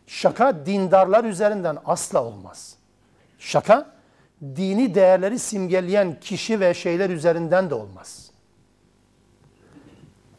[0.06, 2.76] Şaka dindarlar üzerinden asla olmaz.
[3.38, 3.86] Şaka
[4.42, 8.30] dini değerleri simgeleyen kişi ve şeyler üzerinden de olmaz.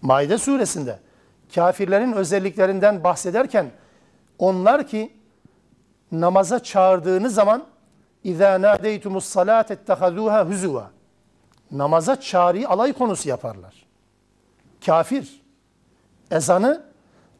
[0.01, 0.99] Maide suresinde
[1.55, 3.71] kafirlerin özelliklerinden bahsederken
[4.39, 5.13] onlar ki
[6.11, 7.65] namaza çağırdığınız zaman
[8.25, 10.85] اِذَا نَادَيْتُمُ الصَّلَاةَ اتَّخَذُوهَا هُزُوًا
[11.71, 13.78] Namaza çağrıyı alay konusu yaparlar.
[14.86, 15.42] Kafir.
[16.30, 16.82] Ezanı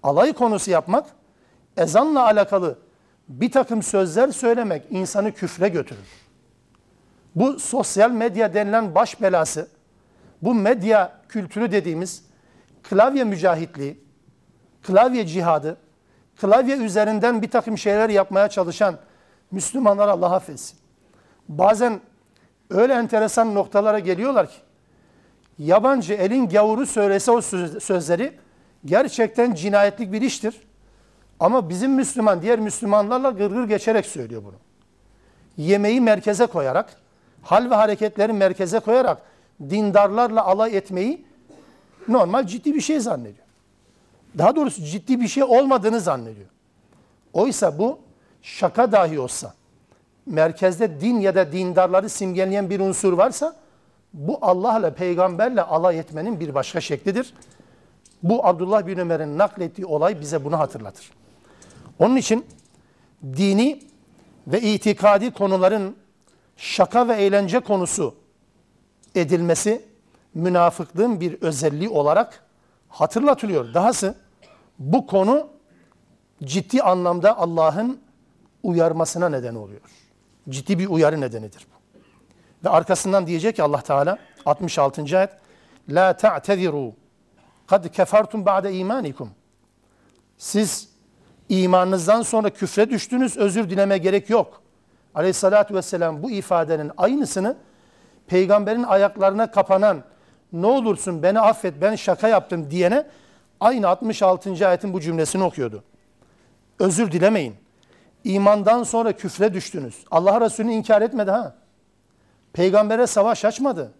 [0.02, 1.06] alay konusu yapmak,
[1.76, 2.78] ezanla alakalı
[3.28, 6.08] bir takım sözler söylemek insanı küfre götürür.
[7.34, 9.68] Bu sosyal medya denilen baş belası,
[10.42, 12.24] bu medya kültürü dediğimiz
[12.82, 14.04] klavye mücahitliği,
[14.82, 15.76] klavye cihadı,
[16.40, 18.98] klavye üzerinden bir takım şeyler yapmaya çalışan
[19.50, 20.78] Müslümanlar Allah affetsin.
[21.48, 22.00] Bazen
[22.70, 24.56] öyle enteresan noktalara geliyorlar ki
[25.60, 27.40] yabancı elin gavuru söylese o
[27.80, 28.32] sözleri
[28.84, 30.60] gerçekten cinayetlik bir iştir.
[31.40, 34.54] Ama bizim Müslüman diğer Müslümanlarla gırgır geçerek söylüyor bunu.
[35.56, 36.96] Yemeği merkeze koyarak,
[37.42, 39.22] hal ve hareketleri merkeze koyarak
[39.70, 41.24] dindarlarla alay etmeyi
[42.08, 43.46] normal ciddi bir şey zannediyor.
[44.38, 46.48] Daha doğrusu ciddi bir şey olmadığını zannediyor.
[47.32, 47.98] Oysa bu
[48.42, 49.54] şaka dahi olsa,
[50.26, 53.56] merkezde din ya da dindarları simgeleyen bir unsur varsa,
[54.12, 57.34] bu Allah'la, peygamberle alay etmenin bir başka şeklidir.
[58.22, 61.10] Bu Abdullah bin Ömer'in naklettiği olay bize bunu hatırlatır.
[61.98, 62.46] Onun için
[63.22, 63.82] dini
[64.46, 65.96] ve itikadi konuların
[66.56, 68.14] şaka ve eğlence konusu
[69.14, 69.84] edilmesi
[70.34, 72.44] münafıklığın bir özelliği olarak
[72.88, 73.74] hatırlatılıyor.
[73.74, 74.14] Dahası
[74.78, 75.48] bu konu
[76.44, 78.00] ciddi anlamda Allah'ın
[78.62, 79.80] uyarmasına neden oluyor.
[80.48, 81.79] Ciddi bir uyarı nedenidir bu.
[82.64, 85.18] Ve arkasından diyecek ki Allah Teala 66.
[85.18, 85.30] ayet
[85.88, 86.92] La ta'teziru
[87.66, 89.30] kad kefertum ba'de imanikum.
[90.38, 90.90] Siz
[91.50, 94.62] İmanınızdan sonra küfre düştünüz, özür dileme gerek yok.
[95.14, 97.56] Aleyhissalatü vesselam bu ifadenin aynısını
[98.26, 100.02] peygamberin ayaklarına kapanan
[100.52, 103.06] ne olursun beni affet ben şaka yaptım diyene
[103.60, 104.68] aynı 66.
[104.68, 105.84] ayetin bu cümlesini okuyordu.
[106.78, 107.54] Özür dilemeyin.
[108.24, 110.04] İmandan sonra küfre düştünüz.
[110.10, 111.54] Allah Resulü'nü inkar etmedi ha.
[112.52, 113.92] Peygambere savaş açmadı.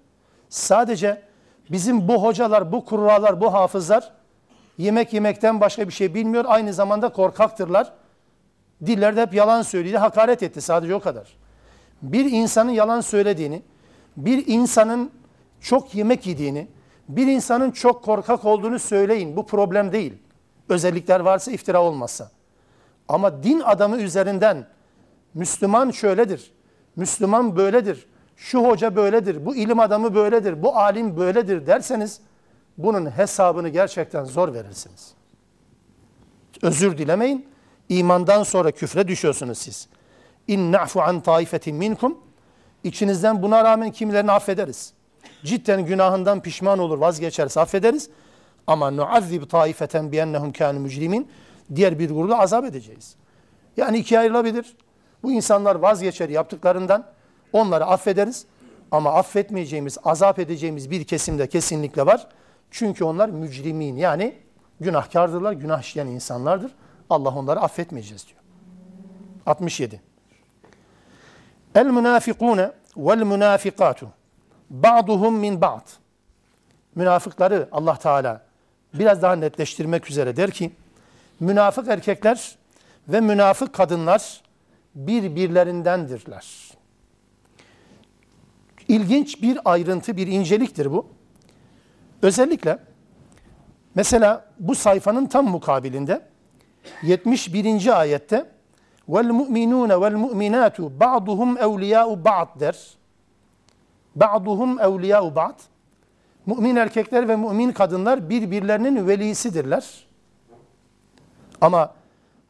[0.48, 1.22] Sadece
[1.70, 4.12] bizim bu hocalar, bu kurralar, bu hafızlar
[4.78, 6.44] yemek yemekten başka bir şey bilmiyor.
[6.48, 7.92] Aynı zamanda korkaktırlar.
[8.86, 11.36] Dillerde hep yalan söyledi, hakaret etti sadece o kadar.
[12.02, 13.62] Bir insanın yalan söylediğini,
[14.16, 15.10] bir insanın
[15.60, 16.68] çok yemek yediğini,
[17.08, 19.36] bir insanın çok korkak olduğunu söyleyin.
[19.36, 20.14] Bu problem değil.
[20.68, 22.30] Özellikler varsa iftira olmazsa.
[23.08, 24.66] Ama din adamı üzerinden
[25.34, 26.52] Müslüman şöyledir,
[26.96, 28.06] Müslüman böyledir,
[28.40, 32.20] şu hoca böyledir, bu ilim adamı böyledir, bu alim böyledir derseniz
[32.79, 35.14] bunun hesabını gerçekten zor verirsiniz.
[36.62, 37.46] Özür dilemeyin.
[37.88, 39.88] İmandan sonra küfre düşüyorsunuz siz.
[40.48, 42.18] İn na'fu an taifetin minkum.
[42.85, 44.92] İçinizden buna rağmen kimilerini affederiz.
[45.44, 48.11] Cidden günahından pişman olur, vazgeçerse affederiz.
[48.66, 51.29] Ama nuazzib taifeten biennehum kanu mücrimin.
[51.74, 53.16] Diğer bir grubu azap edeceğiz.
[53.76, 54.76] Yani ikiye ayrılabilir.
[55.22, 57.19] Bu insanlar vazgeçer yaptıklarından.
[57.52, 58.46] Onları affederiz.
[58.90, 62.26] Ama affetmeyeceğimiz, azap edeceğimiz bir kesimde kesinlikle var.
[62.70, 64.34] Çünkü onlar mücrimin yani
[64.80, 66.72] günahkardırlar, günah işleyen insanlardır.
[67.10, 68.40] Allah onları affetmeyeceğiz diyor.
[69.46, 70.00] 67.
[71.74, 74.08] El münafikune vel münafikatu
[74.70, 75.88] ba'duhum min ba'd.
[76.94, 78.42] Münafıkları Allah Teala
[78.94, 80.72] biraz daha netleştirmek üzere der ki
[81.40, 82.56] münafık erkekler
[83.08, 84.40] ve münafık kadınlar
[84.94, 86.69] birbirlerindendirler.
[88.90, 91.07] İlginç bir ayrıntı, bir inceliktir bu.
[92.22, 92.79] Özellikle
[93.94, 96.20] mesela bu sayfanın tam mukabilinde
[97.03, 98.00] 71.
[98.00, 98.46] ayette
[99.09, 102.79] vel mu'minune vel mu'minatu ba'duhum evliya'u ba'd der.
[104.16, 105.61] Ba'duhum evliya'u ba'd.
[106.46, 110.07] Mümin erkekler ve mümin kadınlar birbirlerinin velisidirler.
[111.61, 111.94] Ama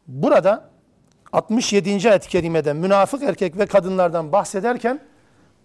[0.06, 0.70] burada
[1.32, 2.10] 67.
[2.10, 5.09] ayet-i kerimede münafık erkek ve kadınlardan bahsederken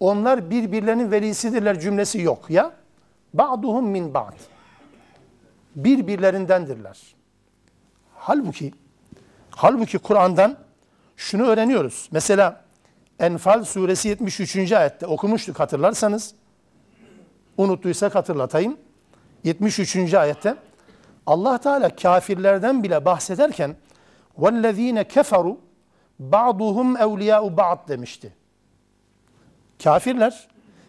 [0.00, 2.72] onlar birbirlerinin velisidirler cümlesi yok ya.
[3.34, 4.34] Ba'duhum min ba'd.
[5.76, 7.14] Birbirlerindendirler.
[8.14, 8.72] Halbuki
[9.50, 10.56] halbuki Kur'an'dan
[11.16, 12.08] şunu öğreniyoruz.
[12.12, 12.64] Mesela
[13.18, 14.72] Enfal suresi 73.
[14.72, 16.34] ayette okumuştuk hatırlarsanız.
[17.56, 18.76] Unuttuysak hatırlatayım.
[19.44, 20.14] 73.
[20.14, 20.54] ayette
[21.26, 23.76] Allah Teala kafirlerden bile bahsederken
[24.38, 25.60] vellezine keferu
[26.18, 28.32] ba'duhum evliya'u ba'd demişti.
[29.84, 30.48] Kafirler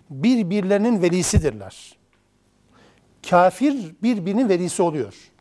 [0.09, 1.97] birbirlerinin velisidirler.
[3.29, 5.31] Kafir birbirinin velisi oluyor.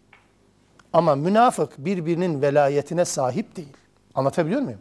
[0.92, 3.76] Ama münafık birbirinin velayetine sahip değil.
[4.14, 4.80] Anlatabiliyor muyum?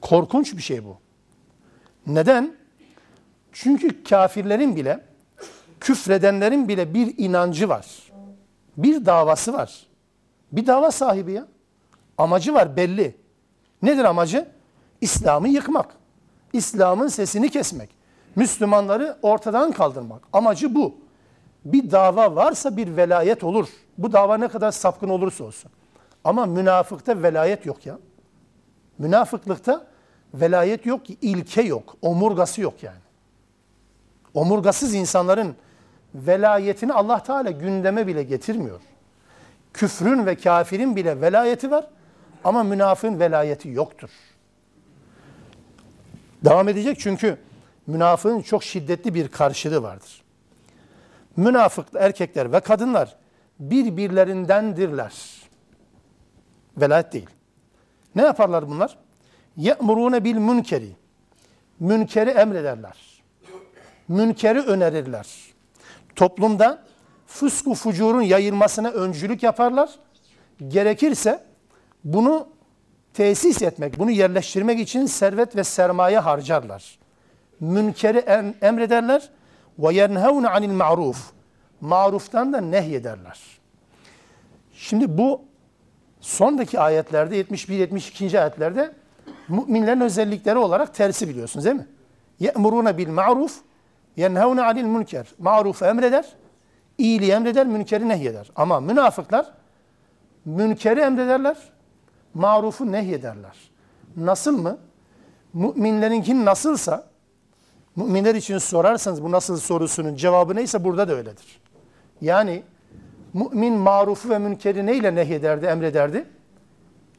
[0.00, 0.98] Korkunç bir şey bu.
[2.06, 2.56] Neden?
[3.52, 5.00] Çünkü kafirlerin bile,
[5.80, 7.86] küfredenlerin bile bir inancı var.
[8.76, 9.86] Bir davası var.
[10.52, 11.46] Bir dava sahibi ya.
[12.18, 13.16] Amacı var belli.
[13.82, 14.48] Nedir amacı?
[15.00, 15.96] İslam'ı yıkmak.
[16.56, 17.90] İslam'ın sesini kesmek.
[18.36, 20.22] Müslümanları ortadan kaldırmak.
[20.32, 20.94] Amacı bu.
[21.64, 23.68] Bir dava varsa bir velayet olur.
[23.98, 25.70] Bu dava ne kadar sapkın olursa olsun.
[26.24, 27.98] Ama münafıkta velayet yok ya.
[28.98, 29.86] Münafıklıkta
[30.34, 32.98] velayet yok ki, ilke yok, omurgası yok yani.
[34.34, 35.56] Omurgasız insanların
[36.14, 38.80] velayetini Allah Teala gündeme bile getirmiyor.
[39.72, 41.86] Küfrün ve kafirin bile velayeti var
[42.44, 44.10] ama münafığın velayeti yoktur.
[46.44, 47.38] Devam edecek çünkü
[47.86, 50.22] münafığın çok şiddetli bir karşılığı vardır.
[51.36, 53.16] Münafık erkekler ve kadınlar
[53.60, 55.14] birbirlerindendirler.
[56.76, 57.30] Velayet değil.
[58.14, 58.98] Ne yaparlar bunlar?
[59.56, 60.96] ye'murune bil münkeri.
[61.80, 63.22] Münkeri emrederler.
[64.08, 65.26] Münkeri önerirler.
[66.16, 66.82] Toplumda
[67.26, 69.90] fısku fucurun yayılmasına öncülük yaparlar.
[70.68, 71.44] Gerekirse
[72.04, 72.48] bunu
[73.16, 76.98] tesis etmek, bunu yerleştirmek için servet ve sermaye harcarlar.
[77.60, 78.18] Münkeri
[78.62, 79.30] emrederler
[79.78, 81.32] ve yenhevne anil ma'ruf.
[81.80, 83.40] Maruftan da nehyederler.
[84.74, 85.42] Şimdi bu
[86.20, 88.40] sondaki ayetlerde 71-72.
[88.40, 88.92] ayetlerde
[89.48, 91.86] müminlerin özellikleri olarak tersi biliyorsunuz değil mi?
[92.40, 93.56] Ye'muruna bil ma'ruf
[94.16, 95.26] yenhevne anil münker.
[95.38, 96.26] Ma'rufu emreder,
[96.98, 98.50] iyiliği emreder, münkeri nehyeder.
[98.56, 99.52] Ama münafıklar
[100.44, 101.56] münkeri emrederler,
[102.36, 103.70] marufu nehyederler.
[104.16, 104.78] Nasıl mı?
[105.52, 107.06] Müminlerinki nasılsa,
[107.96, 111.60] müminler için sorarsanız bu nasıl sorusunun cevabı neyse burada da öyledir.
[112.20, 112.62] Yani
[113.34, 116.26] mümin marufu ve münkeri neyle nehyederdi, emrederdi?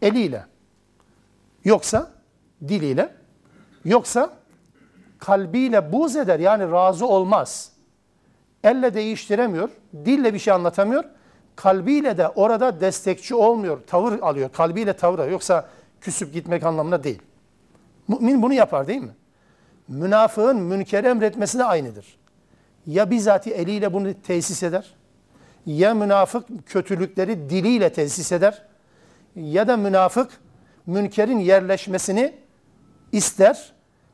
[0.02, 0.46] eliyle,
[1.66, 2.12] yoksa
[2.68, 3.16] diliyle,
[3.86, 4.34] yoksa
[5.20, 7.72] kalbiyle buz eder yani razı olmaz.
[8.64, 9.70] Elle değiştiremiyor,
[10.06, 11.04] dille bir şey anlatamıyor.
[11.58, 14.50] Kalbiyle de orada destekçi olmuyor, tavır alıyor.
[14.52, 15.32] Kalbiyle tavır alıyor.
[15.32, 15.70] Yoksa
[16.02, 17.22] küsüp gitmek anlamına değil.
[18.08, 19.16] Mümin bunu yapar değil mi?
[19.88, 22.18] Münafığın münker emretmesi de aynıdır.
[22.86, 24.96] Ya bizatihi eliyle bunu tesis eder,
[25.66, 28.64] ya münafık kötülükleri diliyle tesis eder,
[29.36, 30.32] ya da münafık
[30.86, 32.34] münkerin yerleşmesini
[33.12, 33.74] ister,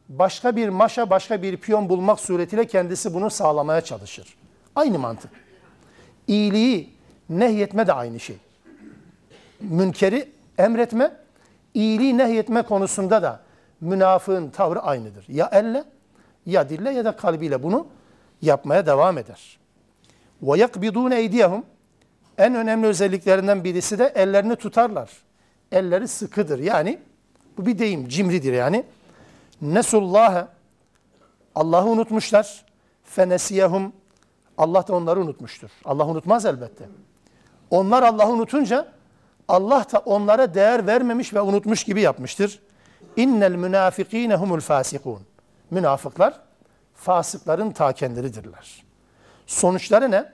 [0.09, 4.37] başka bir maşa, başka bir piyon bulmak suretiyle kendisi bunu sağlamaya çalışır.
[4.75, 5.31] Aynı mantık.
[6.27, 6.92] İyiliği
[7.28, 8.36] nehyetme de aynı şey.
[9.60, 11.16] Münkeri emretme,
[11.74, 13.40] iyiliği nehyetme konusunda da
[13.80, 15.24] münafığın tavrı aynıdır.
[15.28, 15.84] Ya elle,
[16.46, 17.86] ya dille ya da kalbiyle bunu
[18.42, 19.58] yapmaya devam eder.
[20.44, 21.62] وَيَقْبِضُونَ اَيْدِيَهُمْ
[22.38, 25.10] En önemli özelliklerinden birisi de ellerini tutarlar.
[25.72, 26.58] Elleri sıkıdır.
[26.58, 26.98] Yani
[27.58, 28.84] bu bir deyim, cimridir yani.
[29.62, 30.46] Nesullâhe
[31.54, 32.64] Allah'ı unutmuşlar.
[33.04, 33.92] Fenesiyehum
[34.58, 35.70] Allah da onları unutmuştur.
[35.84, 36.84] Allah unutmaz elbette.
[37.73, 38.87] Onlar Allah'ı unutunca
[39.47, 42.59] Allah da onlara değer vermemiş ve unutmuş gibi yapmıştır.
[43.15, 45.19] İnnel münafikîne humul fasikûn.
[45.71, 46.39] Münafıklar
[46.95, 48.83] fasıkların ta kendileridirler.
[49.47, 50.31] Sonuçları ne?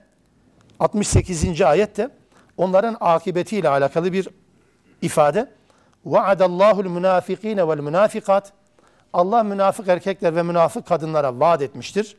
[0.79, 1.61] 68.
[1.61, 2.09] ayette
[2.57, 4.27] onların akıbetiyle alakalı bir
[5.01, 5.51] ifade.
[6.05, 8.53] Vaadallahu'l münafikîne vel münafikat.
[9.13, 12.17] Allah münafık erkekler ve münafık kadınlara vaat etmiştir.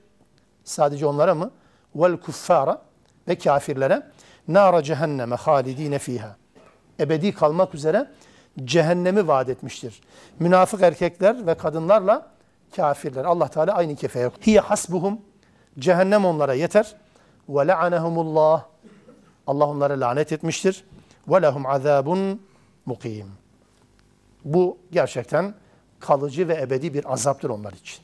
[0.65, 1.51] Sadece onlara mı?
[1.95, 2.83] Vel kuffara
[3.29, 4.03] ve kafirlere
[4.49, 6.37] nara cehenneme halidine fiha.
[7.01, 8.11] Ebedi kalmak üzere
[8.65, 10.01] cehennemi vaat etmiştir.
[10.39, 12.27] Münafık erkekler ve kadınlarla
[12.77, 13.25] kafirler.
[13.25, 14.31] Allah Teala aynı kefeye.
[14.47, 15.21] Hiye hasbuhum.
[15.79, 16.95] Cehennem onlara yeter.
[17.49, 18.65] Ve la'anehumullah.
[19.47, 20.85] Allah onlara lanet etmiştir.
[21.29, 22.43] Ve lehum azabun
[22.87, 23.27] mukim.
[24.45, 25.55] Bu gerçekten
[26.01, 27.99] kalıcı ve ebedi bir azaptır onlar için.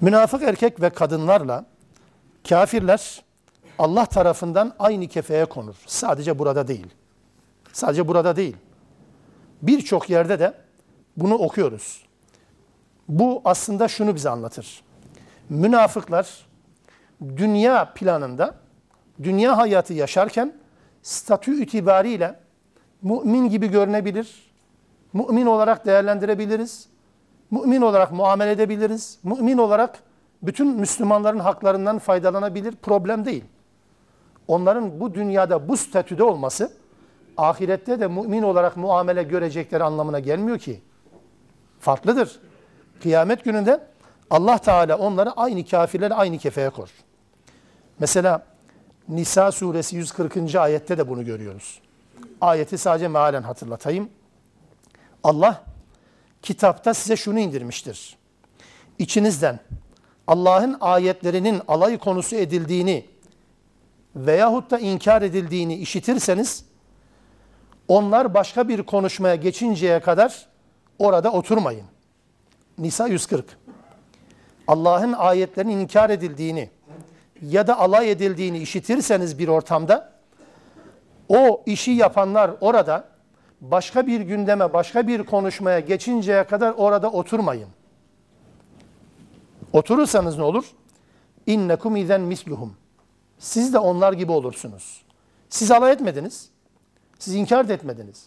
[0.00, 1.64] Münafık erkek ve kadınlarla
[2.48, 3.23] kafirler
[3.78, 5.74] Allah tarafından aynı kefeye konur.
[5.86, 6.86] Sadece burada değil.
[7.72, 8.56] Sadece burada değil.
[9.62, 10.54] Birçok yerde de
[11.16, 12.04] bunu okuyoruz.
[13.08, 14.84] Bu aslında şunu bize anlatır.
[15.48, 16.46] Münafıklar
[17.36, 18.54] dünya planında,
[19.22, 20.52] dünya hayatı yaşarken
[21.02, 22.40] statü itibariyle
[23.02, 24.54] mümin gibi görünebilir.
[25.12, 26.88] Mümin olarak değerlendirebiliriz.
[27.50, 29.18] Mümin olarak muamele edebiliriz.
[29.22, 30.02] Mümin olarak
[30.42, 32.72] bütün Müslümanların haklarından faydalanabilir.
[32.76, 33.44] Problem değil.
[34.48, 36.72] Onların bu dünyada bu statüde olması
[37.36, 40.80] ahirette de mümin olarak muamele görecekleri anlamına gelmiyor ki.
[41.80, 42.40] Farklıdır.
[43.02, 43.86] Kıyamet gününde
[44.30, 46.88] Allah Teala onları aynı kafirleri aynı kefeye kor.
[47.98, 48.46] Mesela
[49.08, 50.54] Nisa suresi 140.
[50.54, 51.80] ayette de bunu görüyoruz.
[52.40, 54.10] Ayeti sadece mealen hatırlatayım.
[55.22, 55.64] Allah
[56.42, 58.16] kitapta size şunu indirmiştir.
[58.98, 59.60] İçinizden
[60.26, 63.13] Allah'ın ayetlerinin alay konusu edildiğini
[64.16, 66.64] veyahut da inkar edildiğini işitirseniz
[67.88, 70.46] onlar başka bir konuşmaya geçinceye kadar
[70.98, 71.84] orada oturmayın.
[72.78, 73.44] Nisa 140.
[74.68, 76.70] Allah'ın ayetlerinin inkar edildiğini
[77.42, 80.12] ya da alay edildiğini işitirseniz bir ortamda
[81.28, 83.04] o işi yapanlar orada
[83.60, 87.68] başka bir gündeme, başka bir konuşmaya geçinceye kadar orada oturmayın.
[89.72, 90.64] Oturursanız ne olur?
[91.46, 92.76] İnnekum izen misluhum.
[93.44, 95.02] Siz de onlar gibi olursunuz.
[95.48, 96.48] Siz alay etmediniz.
[97.18, 98.26] Siz inkar etmediniz.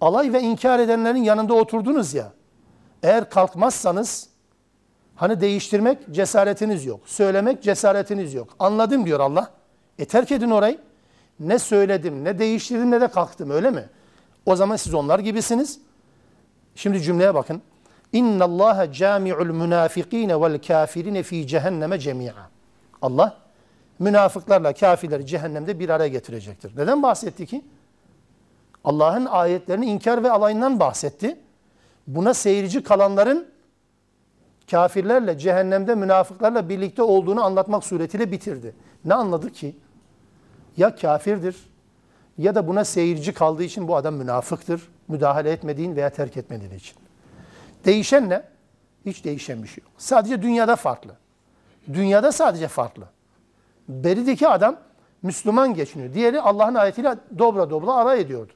[0.00, 2.32] Alay ve inkar edenlerin yanında oturdunuz ya.
[3.02, 4.28] Eğer kalkmazsanız
[5.16, 7.00] hani değiştirmek cesaretiniz yok.
[7.06, 8.48] Söylemek cesaretiniz yok.
[8.58, 9.50] Anladım diyor Allah.
[9.98, 10.78] E terk edin orayı.
[11.40, 13.88] Ne söyledim, ne değiştirdim, ne de kalktım öyle mi?
[14.46, 15.80] O zaman siz onlar gibisiniz.
[16.74, 17.62] Şimdi cümleye bakın.
[18.12, 22.50] İnna Allah cami'ul münafikine vel kafirine fi cehenneme cemi'a.
[23.02, 23.47] Allah
[23.98, 26.76] münafıklarla kafirleri cehennemde bir araya getirecektir.
[26.76, 27.64] Neden bahsetti ki?
[28.84, 31.38] Allah'ın ayetlerini inkar ve alayından bahsetti.
[32.06, 33.48] Buna seyirci kalanların
[34.70, 38.74] kafirlerle, cehennemde münafıklarla birlikte olduğunu anlatmak suretiyle bitirdi.
[39.04, 39.76] Ne anladı ki?
[40.76, 41.56] Ya kafirdir
[42.38, 44.88] ya da buna seyirci kaldığı için bu adam münafıktır.
[45.08, 46.96] Müdahale etmediğin veya terk etmediğin için.
[47.84, 48.42] Değişen ne?
[49.06, 49.92] Hiç değişen bir şey yok.
[49.98, 51.16] Sadece dünyada farklı.
[51.92, 53.04] Dünyada sadece farklı.
[53.88, 54.76] Berideki adam
[55.22, 56.14] Müslüman geçiniyor.
[56.14, 58.52] Diğeri Allah'ın ayetiyle dobra dobra ara ediyordu.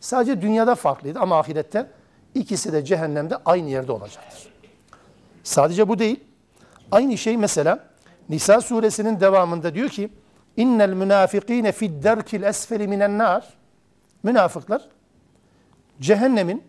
[0.00, 1.86] Sadece dünyada farklıydı ama ahirette
[2.34, 4.48] ikisi de cehennemde aynı yerde olacaktır.
[5.42, 6.24] Sadece bu değil.
[6.92, 7.78] Aynı şey mesela
[8.28, 10.10] Nisa suresinin devamında diyor ki
[10.56, 13.56] İnnel münafikine fid derkil esfeli minen nar
[14.22, 14.82] Münafıklar
[16.00, 16.64] cehennemin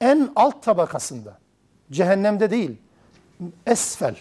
[0.00, 1.38] en alt tabakasında,
[1.90, 2.76] cehennemde değil,
[3.66, 4.16] esfel,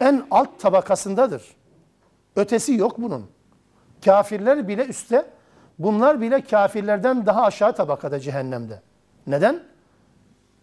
[0.00, 1.42] en alt tabakasındadır.
[2.36, 3.26] Ötesi yok bunun.
[4.04, 5.26] Kafirler bile üstte,
[5.78, 8.82] bunlar bile kafirlerden daha aşağı tabakada cehennemde.
[9.26, 9.62] Neden?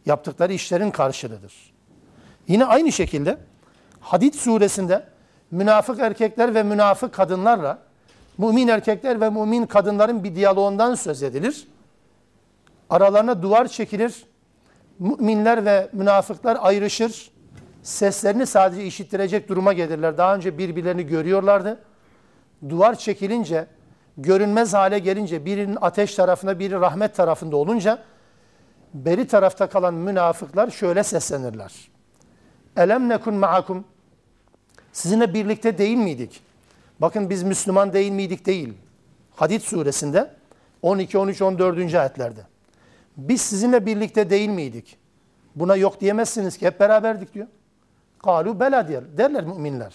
[0.06, 1.74] Yaptıkları işlerin karşılığıdır.
[2.48, 3.38] Yine aynı şekilde
[4.00, 5.04] Hadid suresinde
[5.52, 7.80] münafık erkekler ve münafık kadınlarla
[8.38, 11.68] mümin erkekler ve mümin kadınların bir diyaloğundan söz edilir.
[12.90, 14.26] Aralarına duvar çekilir.
[15.00, 17.32] Müminler ve münafıklar ayrışır.
[17.88, 20.18] Seslerini sadece işittirecek duruma gelirler.
[20.18, 21.80] Daha önce birbirlerini görüyorlardı.
[22.70, 23.68] Duvar çekilince,
[24.18, 28.00] görünmez hale gelince, birinin ateş tarafında, biri rahmet tarafında olunca
[28.94, 31.74] beri tarafta kalan münafıklar şöyle seslenirler.
[32.78, 33.86] Elem nekun ma'akum
[34.94, 36.42] Sizinle birlikte değil miydik?
[37.00, 38.74] Bakın biz Müslüman değil miydik değil.
[39.36, 40.32] Hadid suresinde
[40.82, 41.96] 12, 13, 14.
[41.96, 42.42] ayetlerde.
[43.18, 44.98] Biz sizinle birlikte değil miydik?
[45.56, 47.48] Buna yok diyemezsiniz ki hep beraberdik diyor.
[48.28, 49.04] Kalu bela diyor.
[49.18, 49.94] Derler müminler.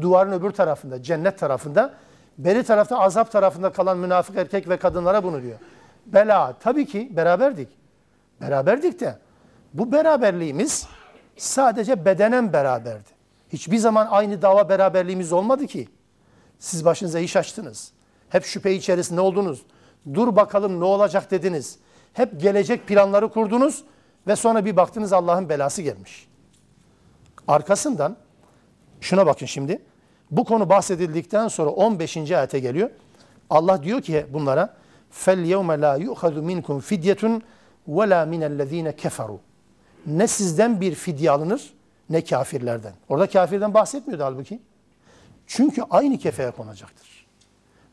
[0.00, 1.94] Duvarın öbür tarafında, cennet tarafında,
[2.38, 5.58] beri tarafta azap tarafında kalan münafık erkek ve kadınlara bunu diyor.
[6.06, 7.68] Bela tabii ki beraberdik.
[8.40, 9.18] Beraberdik de
[9.74, 10.86] bu beraberliğimiz
[11.36, 13.08] sadece bedenen beraberdi.
[13.52, 15.88] Hiçbir zaman aynı dava beraberliğimiz olmadı ki.
[16.58, 17.92] Siz başınıza iş açtınız.
[18.28, 19.62] Hep şüphe içerisinde oldunuz.
[20.14, 21.78] Dur bakalım ne olacak dediniz.
[22.12, 23.84] Hep gelecek planları kurdunuz
[24.26, 26.31] ve sonra bir baktınız Allah'ın belası gelmiş.
[27.47, 28.17] Arkasından
[29.01, 29.81] şuna bakın şimdi.
[30.31, 32.17] Bu konu bahsedildikten sonra 15.
[32.17, 32.89] ayete geliyor.
[33.49, 34.73] Allah diyor ki bunlara
[35.13, 37.41] فَالْيَوْمَ لَا يُؤْخَذُ مِنْكُمْ فِدْيَةٌ
[37.87, 39.37] وَلَا مِنَ الَّذ۪ينَ كَفَرُوا
[40.05, 41.73] Ne sizden bir fidye alınır
[42.09, 42.93] ne kafirlerden.
[43.09, 44.59] Orada kafirden bahsetmiyordu halbuki.
[45.47, 47.27] Çünkü aynı kefeye konacaktır.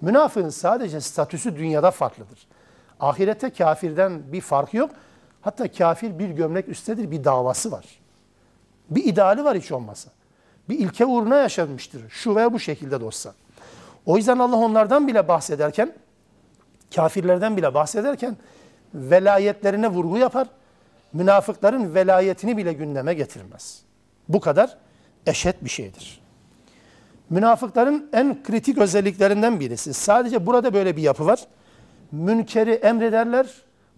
[0.01, 2.47] Münafığın sadece statüsü dünyada farklıdır.
[3.01, 4.91] Ahirette kafirden bir fark yok.
[5.41, 7.85] Hatta kafir bir gömlek üsttedir, bir davası var.
[8.90, 10.10] Bir ideali var hiç olmasa.
[10.70, 12.10] Bir ilke uğruna yaşanmıştır.
[12.10, 13.34] Şu veya bu şekilde de olsa.
[14.06, 15.94] O yüzden Allah onlardan bile bahsederken,
[16.96, 18.38] kafirlerden bile bahsederken
[18.94, 20.48] velayetlerine vurgu yapar.
[21.14, 23.82] Münafıkların velayetini bile gündeme getirmez.
[24.30, 24.78] Bu kadar
[25.26, 26.22] eşet bir şeydir.
[27.30, 29.94] Münafıkların en kritik özelliklerinden birisi.
[29.94, 31.48] Sadece burada böyle bir yapı var.
[32.12, 33.48] Münkeri emrederler,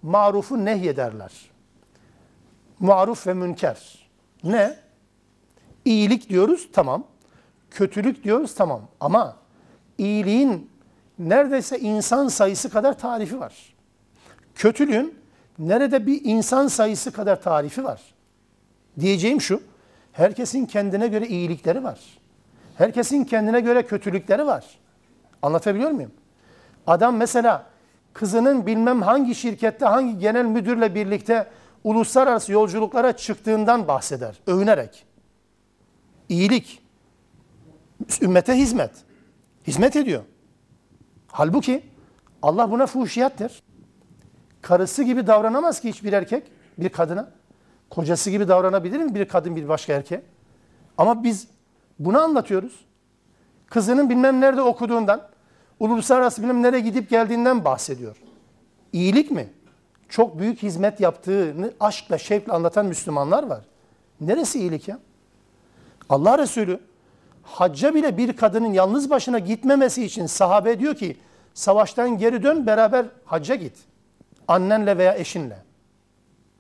[0.02, 1.32] marufu nehyederler.
[2.80, 4.01] Maruf ve münker.
[4.44, 4.76] Ne?
[5.86, 7.04] İyilik diyoruz, tamam.
[7.72, 8.82] Kötülük diyoruz, tamam.
[9.00, 9.36] Ama
[9.98, 10.70] iyiliğin
[11.20, 13.74] neredeyse insan sayısı kadar tarifi var.
[14.56, 15.16] Kötülüğün
[15.60, 18.02] nerede bir insan sayısı kadar tarifi var.
[19.00, 19.62] Diyeceğim şu,
[20.12, 22.00] Herkesin kendine göre iyilikleri var.
[22.78, 24.66] Herkesin kendine göre kötülükleri var.
[25.42, 26.12] Anlatabiliyor muyum?
[26.88, 27.66] Adam mesela
[28.14, 31.48] kızının bilmem hangi şirkette hangi genel müdürle birlikte
[31.84, 34.40] uluslararası yolculuklara çıktığından bahseder.
[34.48, 35.06] Övünerek.
[36.30, 36.82] İyilik.
[38.22, 38.92] Ümmete hizmet.
[39.68, 40.24] Hizmet ediyor.
[41.28, 41.84] Halbuki
[42.42, 43.64] Allah buna fuhşiyat der.
[44.62, 46.44] Karısı gibi davranamaz ki hiçbir erkek
[46.78, 47.32] bir kadına.
[47.90, 50.22] Kocası gibi davranabilir mi bir kadın bir başka erkeğe?
[50.98, 51.48] Ama biz
[52.00, 52.86] bunu anlatıyoruz.
[53.68, 55.28] Kızının bilmem nerede okuduğundan,
[55.80, 58.18] uluslararası bilmem nereye gidip geldiğinden bahsediyor.
[58.94, 59.50] İyilik mi?
[60.12, 63.62] Çok büyük hizmet yaptığını aşkla, şevkle anlatan Müslümanlar var.
[64.22, 65.00] Neresi iyilik ya?
[66.10, 66.80] Allah Resulü
[67.44, 71.18] hacca bile bir kadının yalnız başına gitmemesi için sahabe diyor ki
[71.54, 73.78] savaştan geri dön beraber hacca git.
[74.48, 75.58] Annenle veya eşinle.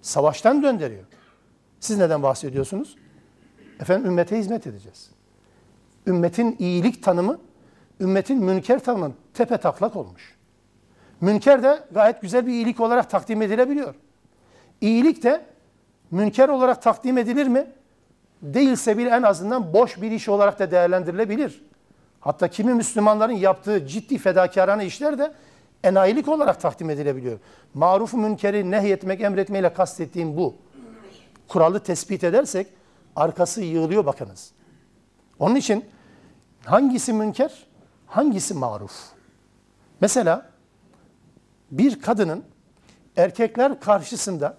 [0.02, 1.04] Savaştan döndürüyor.
[1.80, 2.95] Siz neden bahsediyorsunuz?
[3.80, 5.12] Efendim ümmete hizmet edeceğiz.
[6.08, 7.39] Ümmetin iyilik tanımı,
[7.99, 10.41] ümmetin münker tanımı tepe taklak olmuş.
[11.22, 13.95] Münker de gayet güzel bir iyilik olarak takdim edilebiliyor.
[14.82, 15.45] İyilik de
[16.11, 17.67] münker olarak takdim edilir mi?
[18.41, 21.63] Değilse bile en azından boş bir iş olarak da değerlendirilebilir.
[22.19, 25.34] Hatta kimi Müslümanların yaptığı ciddi fedakarane işler de
[25.84, 27.39] enayilik olarak takdim edilebiliyor.
[27.74, 30.55] Marufu münkeri nehyetmek, emretmeyle kastettiğim bu
[31.47, 32.67] kuralı tespit edersek
[33.15, 34.51] arkası yığılıyor bakınız.
[35.39, 35.86] Onun için
[36.65, 37.67] hangisi münker,
[38.07, 38.91] hangisi maruf?
[40.01, 40.51] Mesela
[41.72, 42.43] bir kadının
[43.17, 44.57] erkekler karşısında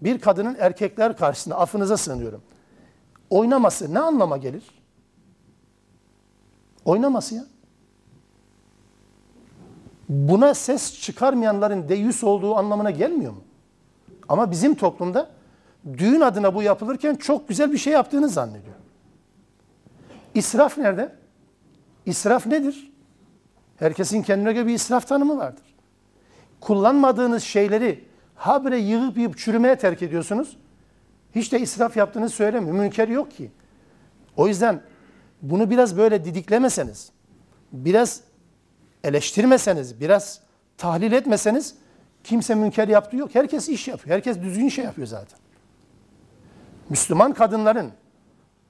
[0.00, 2.42] bir kadının erkekler karşısında affınıza sığınıyorum.
[3.30, 4.64] Oynaması ne anlama gelir?
[6.84, 7.44] Oynaması ya.
[10.08, 13.42] Buna ses çıkarmayanların deyüs olduğu anlamına gelmiyor mu?
[14.28, 15.30] Ama bizim toplumda
[15.92, 18.74] düğün adına bu yapılırken çok güzel bir şey yaptığını zannediyor.
[20.34, 21.14] İsraf nerede?
[22.06, 22.92] İsraf nedir?
[23.76, 25.73] Herkesin kendine göre bir israf tanımı vardır.
[26.64, 28.04] Kullanmadığınız şeyleri
[28.34, 30.56] Habire yığıp yığıp çürümeye terk ediyorsunuz.
[31.34, 32.76] Hiç de israf yaptığınızı söylemiyor.
[32.76, 33.50] Münker yok ki.
[34.36, 34.82] O yüzden
[35.42, 37.12] bunu biraz böyle didiklemeseniz,
[37.72, 38.20] biraz
[39.04, 40.40] eleştirmeseniz, biraz
[40.78, 41.74] tahlil etmeseniz
[42.24, 43.34] kimse münker yaptığı yok.
[43.34, 44.16] Herkes iş yapıyor.
[44.16, 45.38] Herkes düzgün şey yapıyor zaten.
[46.88, 47.92] Müslüman kadınların,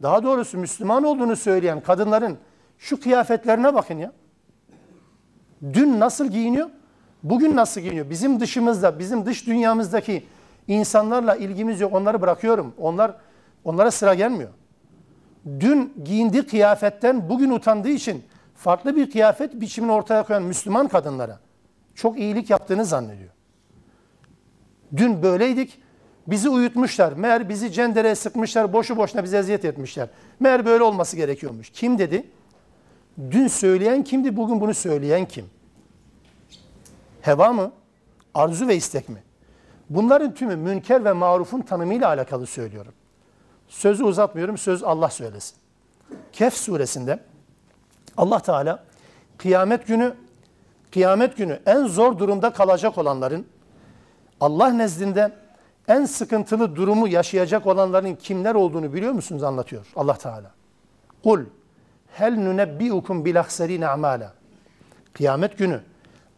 [0.03, 2.39] daha doğrusu Müslüman olduğunu söyleyen kadınların
[2.79, 4.13] şu kıyafetlerine bakın ya.
[5.73, 6.71] Dün nasıl giyiniyor?
[7.25, 8.11] Bugün nasıl giyiniyor?
[8.11, 10.25] Bizim dışımızda, bizim dış dünyamızdaki
[10.69, 11.95] insanlarla ilgimiz yok.
[11.95, 12.75] Onları bırakıyorum.
[12.79, 13.15] Onlar
[13.65, 14.51] onlara sıra gelmiyor.
[15.61, 21.39] Dün giyindiği kıyafetten bugün utandığı için farklı bir kıyafet biçimini ortaya koyan Müslüman kadınlara
[21.95, 23.31] çok iyilik yaptığını zannediyor.
[24.97, 25.83] Dün böyleydik.
[26.27, 27.13] Bizi uyutmuşlar.
[27.13, 28.73] Meğer bizi cendereye sıkmışlar.
[28.73, 30.09] Boşu boşuna bize eziyet etmişler.
[30.41, 31.71] Meğer böyle olması gerekiyormuş.
[31.71, 32.27] Kim dedi?
[33.31, 34.37] Dün söyleyen kimdi?
[34.37, 35.45] Bugün bunu söyleyen kim?
[37.25, 37.73] Heva mı?
[38.35, 39.23] Arzu ve istek mi?
[39.91, 42.93] Bunların tümü münker ve marufun tanımıyla alakalı söylüyorum.
[43.69, 44.59] Sözü uzatmıyorum.
[44.59, 45.57] Söz Allah söylesin.
[46.33, 47.21] Kehf suresinde
[48.17, 48.85] Allah Teala
[49.39, 50.15] kıyamet günü
[50.93, 53.47] kıyamet günü en zor durumda kalacak olanların
[54.41, 55.33] Allah nezdinde
[55.89, 60.51] en sıkıntılı durumu yaşayacak olanların kimler olduğunu biliyor musunuz anlatıyor Allah Teala.
[61.23, 61.41] Kul
[62.13, 64.33] hel nunebbiukum bil ahserine amala.
[65.13, 65.81] Kıyamet günü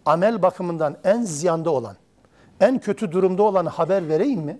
[0.05, 1.95] amel bakımından en ziyanda olan,
[2.59, 4.59] en kötü durumda olan haber vereyim mi?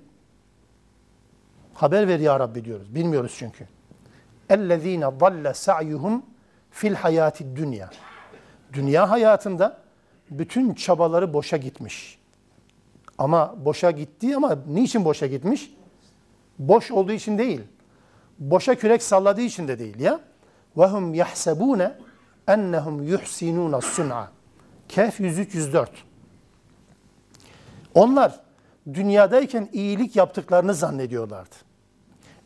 [1.74, 2.96] Haber ver ya Rabbi diyoruz.
[2.96, 3.68] Bilmiyoruz çünkü.
[4.50, 6.22] اَلَّذ۪ينَ ضَلَّ سَعْيُهُمْ
[6.72, 7.90] fil hayati dünya.
[8.74, 9.78] Dünya hayatında
[10.30, 12.20] bütün çabaları boşa gitmiş.
[13.18, 15.74] Ama boşa gitti ama niçin boşa gitmiş?
[16.60, 17.62] Boş olduğu için değil.
[18.40, 20.20] Boşa kürek salladığı için de değil ya.
[20.78, 21.92] وَهُمْ يَحْسَبُونَ
[22.48, 24.26] اَنَّهُمْ يُحْسِنُونَ السُّنْعَ
[24.89, 25.87] Kehf 103-104
[27.95, 28.41] Onlar
[28.95, 31.55] dünyadayken iyilik yaptıklarını zannediyorlardı.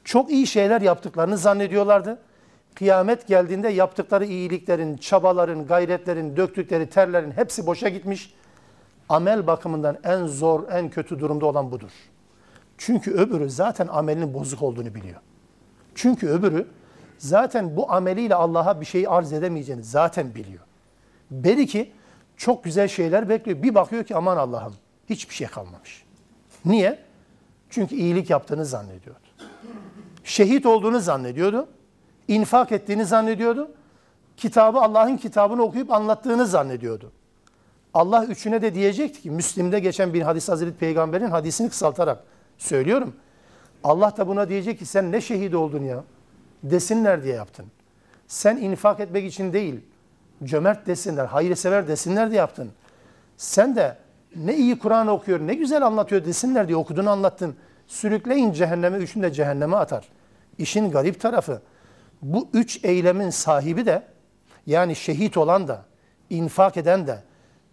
[0.05, 2.19] Çok iyi şeyler yaptıklarını zannediyorlardı.
[2.75, 8.35] Kıyamet geldiğinde yaptıkları iyiliklerin, çabaların, gayretlerin, döktükleri terlerin hepsi boşa gitmiş.
[9.09, 11.91] Amel bakımından en zor, en kötü durumda olan budur.
[12.79, 15.21] Çünkü öbürü zaten amelinin bozuk olduğunu biliyor.
[15.95, 16.67] Çünkü öbürü
[17.19, 20.63] zaten bu ameliyle Allah'a bir şey arz edemeyeceğini zaten biliyor.
[21.31, 21.93] Belki
[22.41, 23.63] çok güzel şeyler bekliyor.
[23.63, 24.75] Bir bakıyor ki aman Allah'ım
[25.11, 26.05] hiçbir şey kalmamış.
[26.65, 26.99] Niye?
[27.71, 29.21] Çünkü iyilik yaptığını zannediyordu.
[30.25, 31.69] Şehit olduğunu zannediyordu.
[32.29, 33.71] infak ettiğini zannediyordu.
[34.37, 37.13] Kitabı Allah'ın kitabını okuyup anlattığını zannediyordu.
[37.95, 42.25] Allah üçüne de diyecekti ki Müslim'de geçen bir hadis Hazreti Peygamber'in hadisini kısaltarak
[42.59, 43.15] söylüyorum.
[43.85, 46.05] Allah da buna diyecek ki sen ne şehit oldun ya?
[46.63, 47.67] Desinler diye yaptın.
[48.29, 49.81] Sen infak etmek için değil,
[50.45, 52.71] cömert desinler, hayırsever desinler diye yaptın.
[53.37, 53.97] Sen de
[54.37, 57.57] ne iyi Kur'an okuyor, ne güzel anlatıyor desinler diye okuduğunu anlattın.
[57.87, 60.09] Sürükleyin cehenneme, üçünü de cehenneme atar.
[60.59, 61.63] İşin garip tarafı,
[62.23, 64.03] bu üç eylemin sahibi de,
[64.67, 65.83] yani şehit olan da,
[66.31, 67.19] infak eden de,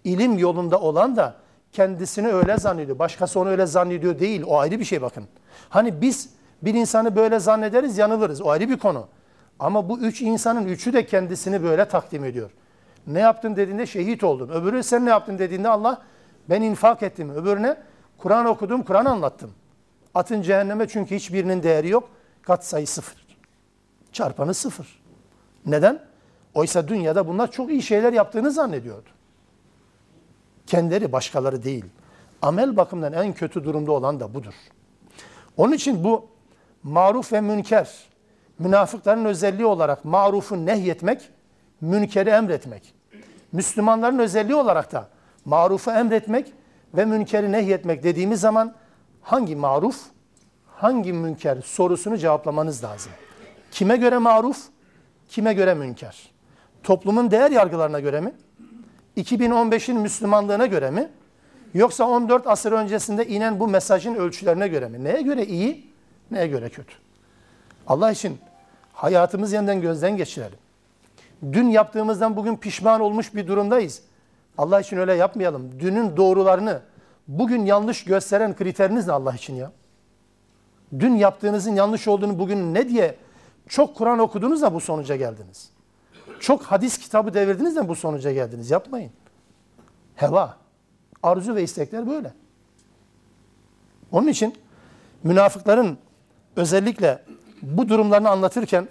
[0.04, 1.36] ilim yolunda olan da
[1.72, 3.00] kendisini öyle zannediyor.
[3.00, 4.44] Başkası onu öyle zannediyor değil.
[4.48, 5.24] O ayrı bir şey bakın.
[5.70, 6.30] Hani biz
[6.62, 8.42] bir insanı böyle zannederiz, yanılırız.
[8.42, 9.08] O ayrı bir konu.
[9.60, 12.52] Ama bu üç insanın üçü de kendisini böyle takdim ediyor.
[13.08, 14.50] Ne yaptın dediğinde şehit oldum.
[14.50, 16.02] Öbürü sen ne yaptın dediğinde Allah
[16.50, 17.30] ben infak ettim.
[17.30, 17.78] Öbürüne
[18.18, 19.52] Kur'an okudum, Kur'an anlattım.
[20.16, 22.10] Atın cehenneme çünkü hiçbirinin değeri yok.
[22.42, 23.28] Kat sayı sıfır.
[24.12, 25.00] Çarpanı sıfır.
[25.66, 26.00] Neden?
[26.54, 29.10] Oysa dünyada bunlar çok iyi şeyler yaptığını zannediyordu.
[30.68, 31.86] Kendileri başkaları değil.
[32.42, 34.54] Amel bakımından en kötü durumda olan da budur.
[35.58, 36.28] Onun için bu
[36.84, 37.90] maruf ve münker,
[38.60, 41.30] münafıkların özelliği olarak marufu nehyetmek,
[41.82, 42.94] münkeri emretmek.
[43.52, 45.08] Müslümanların özelliği olarak da
[45.46, 46.54] marufu emretmek
[46.94, 48.76] ve münkeri nehyetmek dediğimiz zaman
[49.22, 50.02] hangi maruf,
[50.76, 53.12] hangi münker sorusunu cevaplamanız lazım.
[53.72, 54.58] Kime göre maruf,
[55.30, 56.32] kime göre münker?
[56.84, 58.34] Toplumun değer yargılarına göre mi?
[59.18, 61.10] 2015'in Müslümanlığına göre mi?
[61.74, 65.04] Yoksa 14 asır öncesinde inen bu mesajın ölçülerine göre mi?
[65.04, 65.94] Neye göre iyi,
[66.32, 66.94] neye göre kötü?
[67.88, 68.40] Allah için
[68.94, 70.58] hayatımız yeniden gözden geçirelim.
[71.52, 74.02] Dün yaptığımızdan bugün pişman olmuş bir durumdayız.
[74.58, 75.80] Allah için öyle yapmayalım.
[75.80, 76.82] Dünün doğrularını
[77.28, 79.72] bugün yanlış gösteren kriteriniz ne Allah için ya?
[81.00, 83.16] Dün yaptığınızın yanlış olduğunu bugün ne diye
[83.68, 85.70] çok Kur'an okudunuz da bu sonuca geldiniz.
[86.40, 88.72] Çok hadis kitabı devirdiniz de bu sonuca geldiniz.
[88.72, 89.12] Yapmayın.
[90.16, 90.58] Heva,
[91.24, 92.34] arzu ve istekler böyle.
[94.12, 94.56] Onun için
[95.24, 95.98] münafıkların
[96.56, 97.20] özellikle
[97.62, 98.88] bu durumlarını anlatırken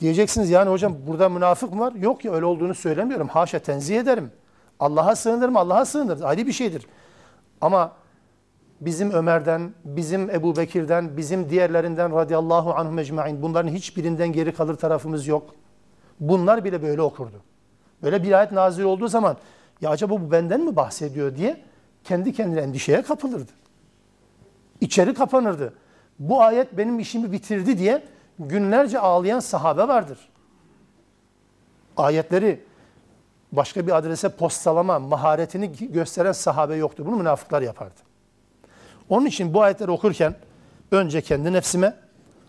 [0.00, 1.92] diyeceksiniz yani hocam burada münafık mı var?
[1.92, 3.28] Yok ya öyle olduğunu söylemiyorum.
[3.28, 4.30] Haşa tenzih ederim.
[4.80, 6.22] Allah'a sığınırım, Allah'a sığınırız.
[6.22, 6.86] Ayrı bir şeydir.
[7.60, 7.92] Ama
[8.80, 15.26] bizim Ömer'den, bizim Ebu Bekir'den, bizim diğerlerinden radıyallahu anhum mecmain bunların hiçbirinden geri kalır tarafımız
[15.26, 15.54] yok.
[16.20, 17.42] Bunlar bile böyle okurdu.
[18.02, 19.36] Böyle bir ayet nazil olduğu zaman
[19.80, 21.60] ya acaba bu benden mi bahsediyor diye
[22.04, 23.52] kendi kendine endişeye kapılırdı.
[24.80, 25.72] İçeri kapanırdı.
[26.18, 28.02] Bu ayet benim işimi bitirdi diye
[28.38, 30.18] günlerce ağlayan sahabe vardır.
[31.96, 32.64] Ayetleri
[33.52, 37.06] başka bir adrese postalama maharetini gösteren sahabe yoktu.
[37.06, 38.00] Bunu münafıklar yapardı.
[39.08, 40.34] Onun için bu ayetleri okurken
[40.90, 41.94] önce kendi nefsime,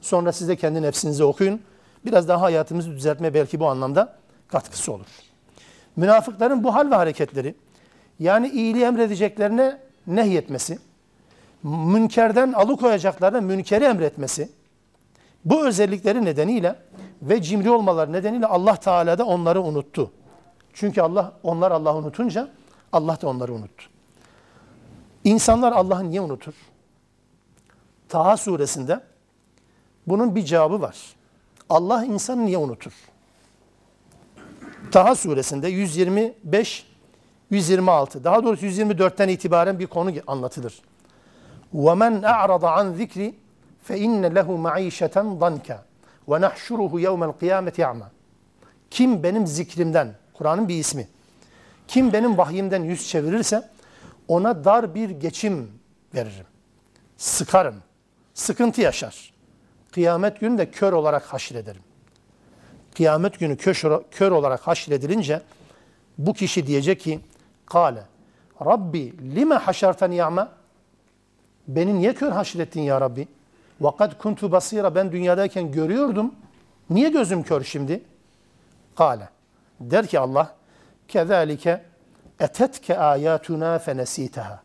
[0.01, 1.61] sonra siz de kendi nefsinize okuyun.
[2.05, 4.15] Biraz daha hayatımızı düzeltmeye belki bu anlamda
[4.47, 5.05] katkısı olur.
[5.95, 7.55] Münafıkların bu hal ve hareketleri,
[8.19, 10.79] yani iyiliği emredeceklerine nehyetmesi,
[11.63, 14.49] münkerden alıkoyacaklarına münkeri emretmesi,
[15.45, 16.75] bu özellikleri nedeniyle
[17.21, 20.11] ve cimri olmaları nedeniyle Allah Teala da onları unuttu.
[20.73, 22.49] Çünkü Allah onlar Allah'ı unutunca
[22.91, 23.85] Allah da onları unuttu.
[25.23, 26.53] İnsanlar Allah'ı niye unutur?
[28.09, 28.99] Taha suresinde
[30.07, 30.97] bunun bir cevabı var.
[31.69, 32.93] Allah insanı niye unutur?
[34.91, 36.85] Taha suresinde 125
[37.49, 40.81] 126 daha doğrusu 124'ten itibaren bir konu anlatılır.
[41.74, 43.32] وَمَنْ أَعْرَضَ عَنْ ذِكْرِ
[43.88, 45.68] فَاِنَّ لَهُ مَعِيشَةً ضَنْكَ
[46.28, 48.04] وَنَحْشُرُهُ يَوْمَ الْقِيَامَةِ يَعْمَى
[48.90, 51.08] Kim benim zikrimden, Kur'an'ın bir ismi,
[51.88, 53.68] kim benim vahyimden yüz çevirirse
[54.28, 55.70] ona dar bir geçim
[56.14, 56.46] veririm.
[57.16, 57.74] Sıkarım.
[58.34, 59.32] Sıkıntı yaşar.
[59.92, 61.82] Kıyamet günü de kör olarak haşrederim.
[62.96, 65.42] Kıyamet günü kör, kör olarak haşredilince
[66.18, 67.20] bu kişi diyecek ki
[67.66, 68.02] Kale
[68.64, 70.52] Rabbi lime haşartani ya'ma
[71.67, 73.27] Beni niye kör haşrettin ya Rabbi?
[73.81, 76.35] Vakat kuntu basira ben dünyadayken görüyordum.
[76.89, 78.03] Niye gözüm kör şimdi?
[78.95, 79.29] Kale.
[79.79, 80.55] Der ki Allah
[81.07, 81.83] kezalike
[82.39, 84.61] etetke ayatuna fenesitaha.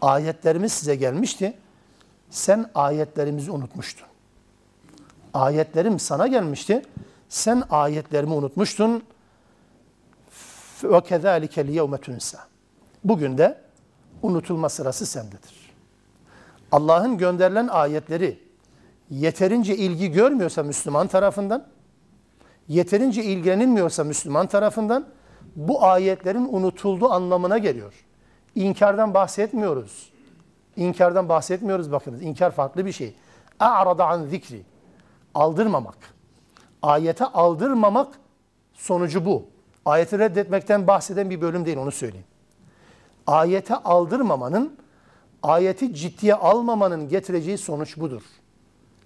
[0.00, 1.54] Ayetlerimiz size gelmişti.
[2.30, 4.06] Sen ayetlerimizi unutmuştun.
[5.34, 6.82] Ayetlerim sana gelmişti.
[7.28, 9.02] Sen ayetlerimi unutmuştun.
[10.82, 12.38] Ve kezalike liyevme tunsa.
[13.04, 13.58] Bugün de
[14.22, 15.65] unutulma sırası sendedir.
[16.72, 18.38] Allah'ın gönderilen ayetleri
[19.10, 21.66] yeterince ilgi görmüyorsa Müslüman tarafından,
[22.68, 25.06] yeterince ilgilenilmiyorsa Müslüman tarafından
[25.56, 27.94] bu ayetlerin unutulduğu anlamına geliyor.
[28.54, 30.10] İnkardan bahsetmiyoruz.
[30.76, 32.22] İnkardan bahsetmiyoruz bakınız.
[32.22, 33.14] İnkar farklı bir şey.
[33.60, 34.62] A'rada an zikri.
[35.34, 35.96] Aldırmamak.
[36.82, 38.08] Ayete aldırmamak
[38.74, 39.44] sonucu bu.
[39.84, 42.26] Ayeti reddetmekten bahseden bir bölüm değil onu söyleyeyim.
[43.26, 44.76] Ayete aldırmamanın,
[45.42, 48.22] ayeti ciddiye almamanın getireceği sonuç budur.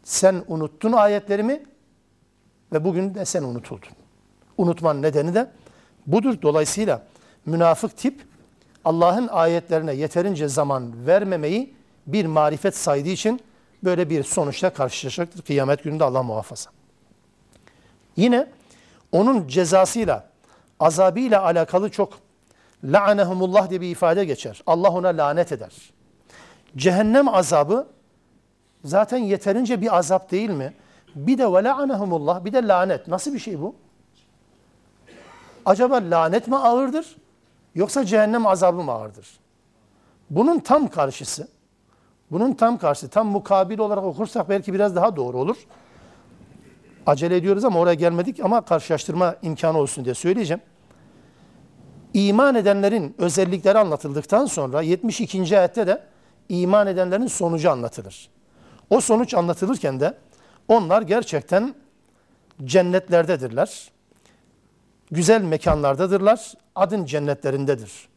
[0.04, 1.62] Sen unuttun ayetlerimi
[2.72, 3.88] ve bugün de sen unutuldun.
[4.58, 5.50] Unutmanın nedeni de
[6.06, 6.42] budur.
[6.42, 7.02] Dolayısıyla
[7.46, 8.24] münafık tip
[8.84, 11.74] Allah'ın ayetlerine yeterince zaman vermemeyi
[12.06, 13.40] bir marifet saydığı için
[13.84, 15.42] böyle bir sonuçla karşılaşacaktır.
[15.42, 16.70] Kıyamet gününde Allah muhafaza.
[18.16, 18.46] Yine
[19.12, 20.28] onun cezasıyla,
[20.80, 22.18] azabıyla alakalı çok
[22.84, 24.62] la'anehumullah diye bir ifade geçer.
[24.66, 25.72] Allah ona lanet eder.
[26.76, 27.86] Cehennem azabı
[28.84, 30.74] zaten yeterince bir azap değil mi?
[31.14, 33.08] Bir de ve la'anehumullah bir de lanet.
[33.08, 33.74] Nasıl bir şey bu?
[35.66, 37.16] Acaba lanet mi ağırdır
[37.74, 39.28] yoksa cehennem azabı mı ağırdır?
[40.30, 41.48] Bunun tam karşısı,
[42.30, 45.56] bunun tam karşısı, tam mukabil olarak okursak belki biraz daha doğru olur.
[47.06, 50.60] Acele ediyoruz ama oraya gelmedik ama karşılaştırma imkanı olsun diye söyleyeceğim.
[52.14, 55.58] İman edenlerin özellikleri anlatıldıktan sonra 72.
[55.58, 56.02] ayette de
[56.49, 58.29] iman edenlerin sonucu anlatılır.
[58.89, 60.17] O sonuç anlatılırken de
[60.67, 61.75] onlar gerçekten
[62.63, 63.91] cennetlerdedirler
[65.11, 68.09] güzel mekanlardadırlar, adın cennetlerindedir.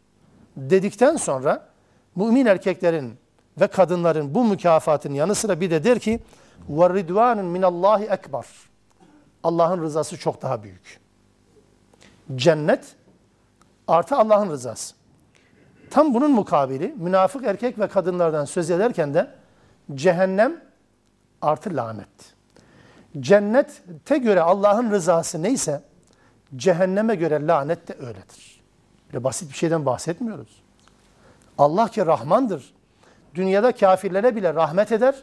[0.56, 1.68] Dedikten sonra
[2.16, 3.16] mümin erkeklerin
[3.60, 6.20] ve kadınların bu mükafatın yanı sıra bir de der ki
[6.70, 8.46] وَرِدْوَانٌ مِنَ اللّٰهِ ekbar.
[9.42, 11.00] Allah'ın rızası çok daha büyük.
[12.36, 12.84] Cennet
[13.88, 14.94] artı Allah'ın rızası.
[15.93, 19.27] Tam bunun mukabili münafık erkek ve kadınlardan söz ederken de
[19.95, 20.61] cehennem
[21.41, 22.07] artı lanet.
[23.19, 25.81] Cennette göre Allah'ın rızası neyse
[26.55, 28.61] Cehenneme göre lanet de öyledir.
[29.07, 30.63] Böyle basit bir şeyden bahsetmiyoruz.
[31.57, 32.73] Allah ki Rahmandır.
[33.35, 35.15] Dünyada kafirlere bile rahmet eder.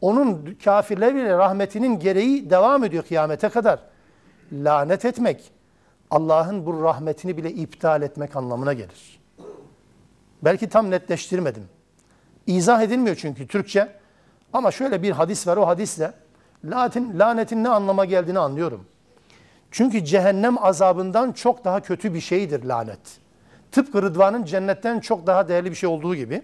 [0.00, 3.80] Onun kafirlere bile rahmetinin gereği devam ediyor kıyamete kadar.
[4.52, 5.52] Lanet etmek,
[6.10, 9.17] Allah'ın bu rahmetini bile iptal etmek anlamına gelir.
[10.42, 11.68] Belki tam netleştirmedim.
[12.46, 13.88] İzah edilmiyor çünkü Türkçe.
[14.52, 16.12] Ama şöyle bir hadis var o hadisle
[16.64, 18.86] lanetin, lanetin ne anlama geldiğini anlıyorum.
[19.70, 22.98] Çünkü cehennem azabından çok daha kötü bir şeydir lanet.
[23.72, 26.42] Tıpkı Rıdvan'ın cennetten çok daha değerli bir şey olduğu gibi.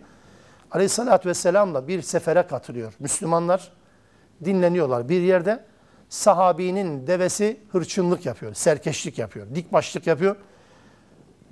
[0.71, 2.95] Aleyhissalatü vesselamla bir sefere katılıyor.
[2.99, 3.73] Müslümanlar
[4.45, 5.65] dinleniyorlar bir yerde.
[6.09, 10.37] Sahabinin devesi hırçınlık yapıyor, serkeşlik yapıyor, dik başlık yapıyor.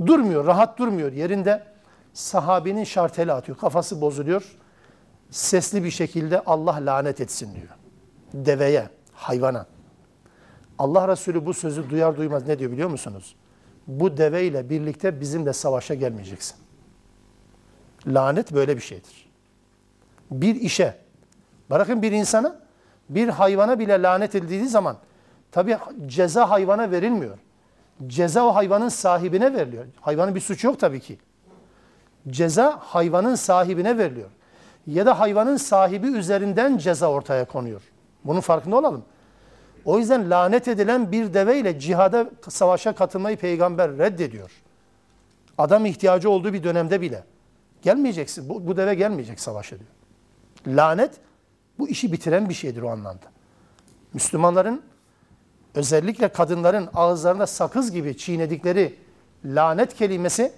[0.07, 1.72] Durmuyor, rahat durmuyor yerinde.
[2.13, 4.57] Sahabinin şarteli atıyor, kafası bozuluyor.
[5.31, 7.69] Sesli bir şekilde Allah lanet etsin diyor.
[8.35, 9.67] Deveye, hayvana.
[10.79, 13.37] Allah Resulü bu sözü duyar duymaz ne diyor biliyor musunuz?
[13.87, 16.57] Bu deveyle birlikte bizimle savaşa gelmeyeceksin.
[18.07, 19.31] Lanet böyle bir şeydir.
[20.31, 20.99] Bir işe,
[21.71, 22.61] bırakın bir insana,
[23.09, 24.97] bir hayvana bile lanet edildiği zaman
[25.53, 27.39] tabi ceza hayvana verilmiyor.
[28.07, 29.85] Ceza o hayvanın sahibine veriliyor.
[30.01, 31.19] Hayvanın bir suçu yok tabii ki.
[32.31, 34.31] Ceza hayvanın sahibine veriliyor.
[34.87, 37.83] Ya da hayvanın sahibi üzerinden ceza ortaya konuyor.
[38.25, 39.05] Bunun farkında olalım.
[39.85, 44.51] O yüzden lanet edilen bir deveyle cihada, savaşa katılmayı peygamber reddediyor.
[45.59, 47.25] Adam ihtiyacı olduğu bir dönemde bile.
[47.83, 49.91] Gelmeyeceksin, bu, bu deve gelmeyecek savaşa diyor.
[50.67, 51.11] Lanet
[51.79, 53.27] bu işi bitiren bir şeydir o anlamda.
[54.15, 54.83] Müslümanların
[55.75, 58.95] özellikle kadınların ağızlarında sakız gibi çiğnedikleri
[59.45, 60.53] lanet kelimesi,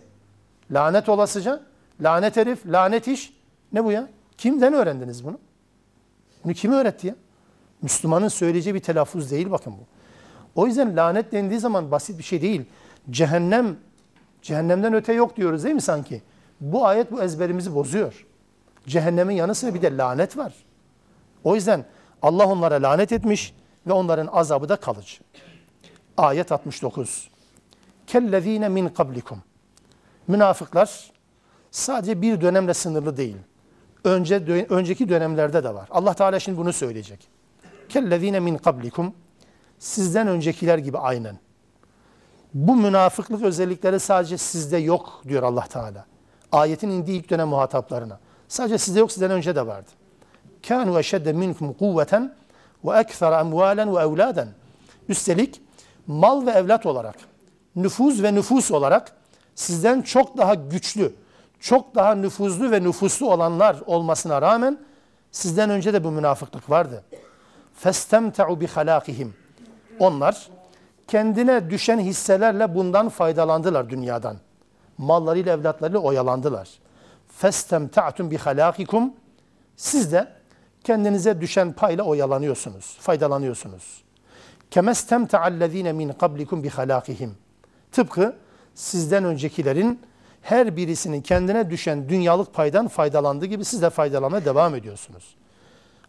[0.74, 1.60] lanet olasıca,
[2.00, 3.32] lanet herif, lanet iş
[3.72, 4.08] ne bu ya?
[4.38, 5.38] Kimden öğrendiniz bunu?
[6.44, 7.14] Bunu kim öğretti ya?
[7.82, 9.84] Müslümanın söyleyeceği bir telaffuz değil bakın bu.
[10.54, 12.64] O yüzden lanet dendiği zaman basit bir şey değil.
[13.10, 13.76] Cehennem,
[14.42, 16.22] cehennemden öte yok diyoruz değil mi sanki?
[16.60, 18.26] Bu ayet bu ezberimizi bozuyor.
[18.86, 20.54] Cehennemin yanı sıra bir de lanet var.
[21.44, 21.84] O yüzden
[22.22, 23.54] Allah onlara lanet etmiş
[23.86, 25.16] ve onların azabı da kalıcı.
[26.16, 27.30] Ayet 69.
[28.06, 29.42] Kellezine min kablikum.
[30.28, 31.10] Münafıklar
[31.70, 33.36] sadece bir dönemle sınırlı değil.
[34.04, 35.88] Önce önceki dönemlerde de var.
[35.90, 37.28] Allah Teala şimdi bunu söyleyecek.
[37.88, 39.14] Kellezine min kablikum.
[39.78, 41.38] Sizden öncekiler gibi aynen.
[42.54, 46.06] Bu münafıklık özellikleri sadece sizde yok diyor Allah Teala.
[46.52, 48.18] Ayetin indiği ilk dönem muhataplarına.
[48.48, 49.90] Sadece sizde yok sizden önce de vardı.
[50.68, 52.34] Kanu eşedde minkum kuvveten
[52.84, 54.48] ve ekthar amvalen ve evladen.
[55.08, 55.60] Üstelik
[56.06, 57.16] mal ve evlat olarak,
[57.76, 59.12] nüfuz ve nüfus olarak
[59.55, 61.13] sizden çok daha güçlü,
[61.59, 64.80] çok daha nüfuzlu ve nüfuslu olanlar olmasına rağmen
[65.32, 67.03] sizden önce de bu münafıklık vardı.
[67.84, 69.27] فَاسْتَمْتَعُوا بِخَلَاقِهِمْ
[69.99, 70.49] Onlar
[71.07, 74.38] kendine düşen hisselerle bundan faydalandılar dünyadan.
[74.97, 76.69] Mallarıyla, evlatlarıyla oyalandılar.
[77.41, 79.11] فَاسْتَمْتَعْتُمْ بِخَلَاقِكُمْ
[79.75, 80.27] Siz de
[80.84, 84.03] kendinize düşen payla oyalanıyorsunuz, faydalanıyorsunuz.
[84.71, 87.30] كَمَسْتَمْتَعَ الَّذ۪ينَ مِنْ قَبْلِكُمْ بِخَلَاقِهِمْ
[87.91, 88.36] Tıpkı
[88.74, 90.00] sizden öncekilerin
[90.42, 95.34] her birisinin kendine düşen dünyalık paydan faydalandığı gibi siz de faydalanmaya devam ediyorsunuz.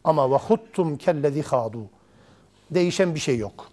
[0.03, 1.89] Ama ve huttum kellezi hadu.
[2.71, 3.69] Değişen bir şey yok.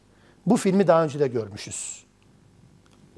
[0.47, 2.05] Bu filmi daha önce de görmüşüz.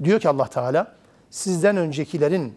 [0.03, 0.95] Diyor ki Allah Teala
[1.29, 2.53] sizden öncekilerin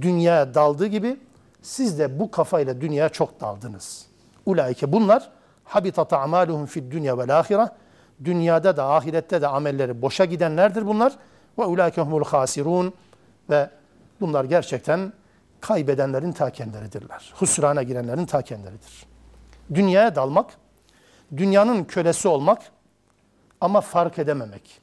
[0.00, 1.16] dünyaya daldığı gibi
[1.62, 4.06] siz de bu kafayla dünyaya çok daldınız.
[4.46, 5.30] Ulaike bunlar
[5.64, 7.68] habitat a'maluhum fid dünya vel ahire.
[8.24, 11.12] Dünyada da ahirette de amelleri boşa gidenlerdir bunlar.
[11.58, 12.92] Ve ulaike humul hasirun
[13.50, 13.70] ve
[14.20, 15.12] bunlar gerçekten
[15.60, 17.32] kaybedenlerin ta kendileridirler.
[17.36, 19.06] Husrana girenlerin ta kendileridir.
[19.74, 20.46] Dünyaya dalmak,
[21.36, 22.62] dünyanın kölesi olmak
[23.60, 24.80] ama fark edememek.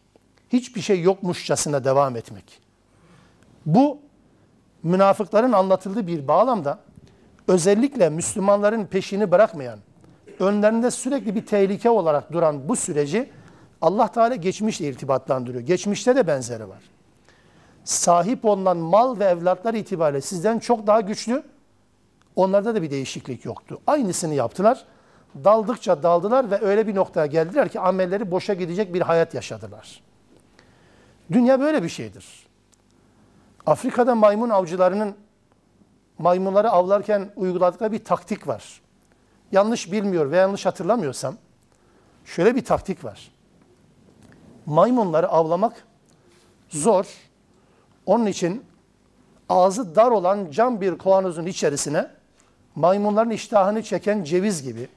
[0.50, 2.62] Hiçbir şey yokmuşçasına devam etmek.
[3.66, 4.00] Bu
[4.84, 6.80] münafıkların anlatıldığı bir bağlamda
[7.48, 9.80] özellikle Müslümanların peşini bırakmayan,
[10.40, 13.30] önlerinde sürekli bir tehlike olarak duran bu süreci
[13.82, 15.64] Allah Teala geçmişle irtibatlandırıyor.
[15.64, 16.84] Geçmişte de benzeri var.
[17.84, 21.44] Sahip olunan mal ve evlatlar itibariyle sizden çok daha güçlü.
[22.36, 23.82] Onlarda da bir değişiklik yoktu.
[23.88, 24.86] Aynısını yaptılar.
[25.44, 30.02] Daldıkça daldılar ve öyle bir noktaya geldiler ki amelleri boşa gidecek bir hayat yaşadılar.
[31.32, 32.48] Dünya böyle bir şeydir.
[33.66, 35.16] Afrika'da maymun avcılarının
[36.18, 38.82] maymunları avlarken uyguladıkları bir taktik var.
[39.52, 41.36] Yanlış bilmiyor ve yanlış hatırlamıyorsam
[42.26, 43.32] şöyle bir taktik var.
[44.68, 45.88] Maymunları avlamak
[46.70, 47.06] zor.
[48.06, 48.64] Onun için
[49.50, 52.08] ağzı dar olan cam bir kavanozun içerisine
[52.76, 54.88] maymunların iştahını çeken ceviz gibi,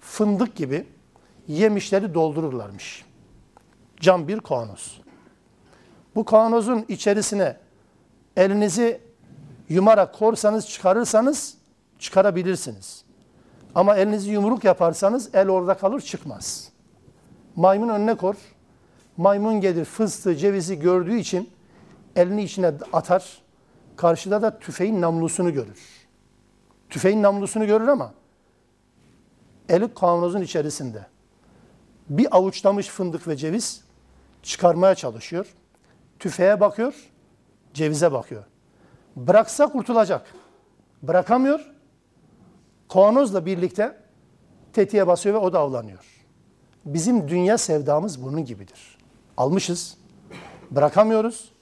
[0.00, 0.86] fındık gibi
[1.48, 3.04] yemişleri doldururlarmış.
[4.00, 5.00] Cam bir kavanoz.
[6.14, 7.56] Bu kavanozun içerisine
[8.36, 9.00] elinizi
[9.68, 11.54] yumarak korsanız çıkarırsanız
[11.98, 13.04] çıkarabilirsiniz.
[13.74, 16.68] Ama elinizi yumruk yaparsanız el orada kalır çıkmaz.
[17.56, 18.34] Maymun önüne kor.
[19.16, 21.50] Maymun gelir fıstığı cevizi gördüğü için
[22.16, 23.42] elini içine atar.
[23.96, 26.06] Karşıda da tüfeğin namlusunu görür.
[26.90, 28.14] Tüfeğin namlusunu görür ama
[29.68, 31.06] eli kavanozun içerisinde.
[32.08, 33.84] Bir avuçlamış fındık ve ceviz
[34.42, 35.54] çıkarmaya çalışıyor.
[36.18, 36.94] Tüfeğe bakıyor,
[37.74, 38.44] cevize bakıyor.
[39.16, 40.34] Bıraksa kurtulacak.
[41.02, 41.72] Bırakamıyor,
[42.88, 43.96] kavanozla birlikte
[44.72, 46.04] tetiğe basıyor ve o da avlanıyor.
[46.84, 48.93] Bizim dünya sevdamız bunun gibidir.
[49.36, 49.96] Almışız,
[50.70, 51.52] bırakamıyoruz.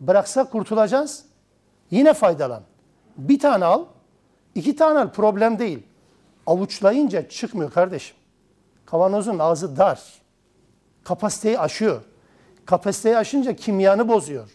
[0.00, 1.24] Bıraksak kurtulacağız.
[1.90, 2.62] Yine faydalan.
[3.16, 3.84] Bir tane al,
[4.54, 5.82] iki tane al problem değil.
[6.46, 8.16] Avuçlayınca çıkmıyor kardeşim.
[8.86, 10.02] Kavanozun ağzı dar.
[11.04, 12.02] Kapasiteyi aşıyor.
[12.66, 14.50] Kapasiteyi aşınca kimyanı bozuyor.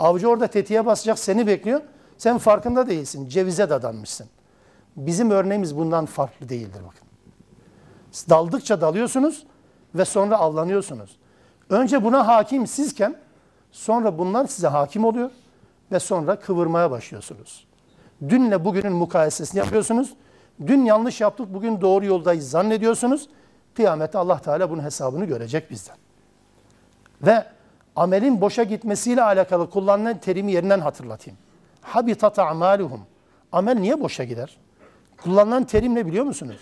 [0.00, 1.80] Avcı orada tetiğe basacak seni bekliyor.
[2.18, 3.28] Sen farkında değilsin.
[3.28, 4.26] Cevize dadanmışsın.
[4.96, 7.08] Bizim örneğimiz bundan farklı değildir bakın.
[8.30, 9.46] Daldıkça dalıyorsunuz
[9.94, 11.16] ve sonra avlanıyorsunuz.
[11.70, 13.16] Önce buna hakim sizken
[13.72, 15.30] sonra bunlar size hakim oluyor
[15.92, 17.66] ve sonra kıvırmaya başlıyorsunuz.
[18.28, 20.14] Dünle bugünün mukayesesini yapıyorsunuz.
[20.66, 23.28] Dün yanlış yaptık, bugün doğru yoldayız zannediyorsunuz.
[23.74, 25.96] Kıyamette Allah Teala bunun hesabını görecek bizden.
[27.22, 27.44] Ve
[27.96, 31.38] amelin boşa gitmesiyle alakalı kullanılan terimi yerinden hatırlatayım.
[31.80, 33.00] Habitat a'maluhum.
[33.52, 34.56] Amel niye boşa gider?
[35.22, 36.56] Kullanılan terim ne biliyor musunuz?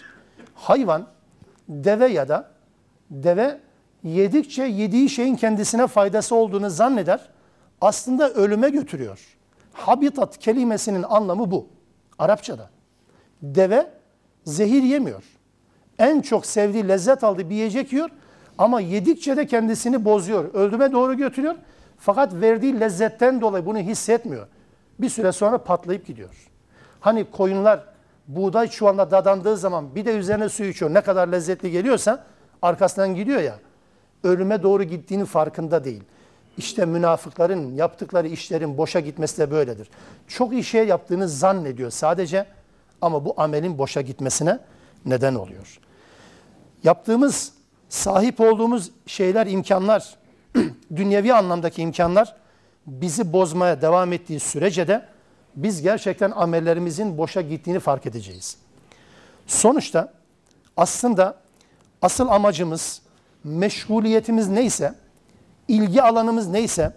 [0.54, 1.06] Hayvan,
[1.68, 2.50] deve ya da
[3.10, 3.60] deve
[4.04, 7.28] yedikçe yediği şeyin kendisine faydası olduğunu zanneder.
[7.80, 9.20] Aslında ölüme götürüyor.
[9.72, 11.68] Habitat kelimesinin anlamı bu.
[12.18, 12.70] Arapçada.
[13.42, 13.90] Deve
[14.44, 15.22] zehir yemiyor.
[15.98, 18.10] En çok sevdiği, lezzet aldığı bir yiyecek yiyor
[18.58, 20.54] ama yedikçe de kendisini bozuyor.
[20.54, 21.54] Öldüme doğru götürüyor.
[21.98, 24.46] Fakat verdiği lezzetten dolayı bunu hissetmiyor.
[24.98, 26.50] Bir süre sonra patlayıp gidiyor.
[27.00, 27.84] Hani koyunlar
[28.28, 30.94] buğday çuvalına dadandığı zaman bir de üzerine su içiyor.
[30.94, 32.24] Ne kadar lezzetli geliyorsa
[32.62, 33.54] arkasından gidiyor ya.
[34.24, 36.02] Ölüme doğru gittiğini farkında değil.
[36.58, 39.90] İşte münafıkların yaptıkları işlerin boşa gitmesi de böyledir.
[40.28, 42.46] Çok iyi şey yaptığını zannediyor sadece
[43.00, 44.58] ama bu amelin boşa gitmesine
[45.06, 45.78] neden oluyor.
[46.84, 47.52] Yaptığımız,
[47.88, 50.16] sahip olduğumuz şeyler, imkanlar,
[50.96, 52.36] dünyevi anlamdaki imkanlar
[52.86, 55.08] bizi bozmaya devam ettiği sürece de
[55.56, 58.56] biz gerçekten amellerimizin boşa gittiğini fark edeceğiz.
[59.46, 60.12] Sonuçta
[60.76, 61.36] aslında
[62.02, 63.02] asıl amacımız,
[63.44, 64.94] meşguliyetimiz neyse,
[65.68, 66.92] ilgi alanımız neyse,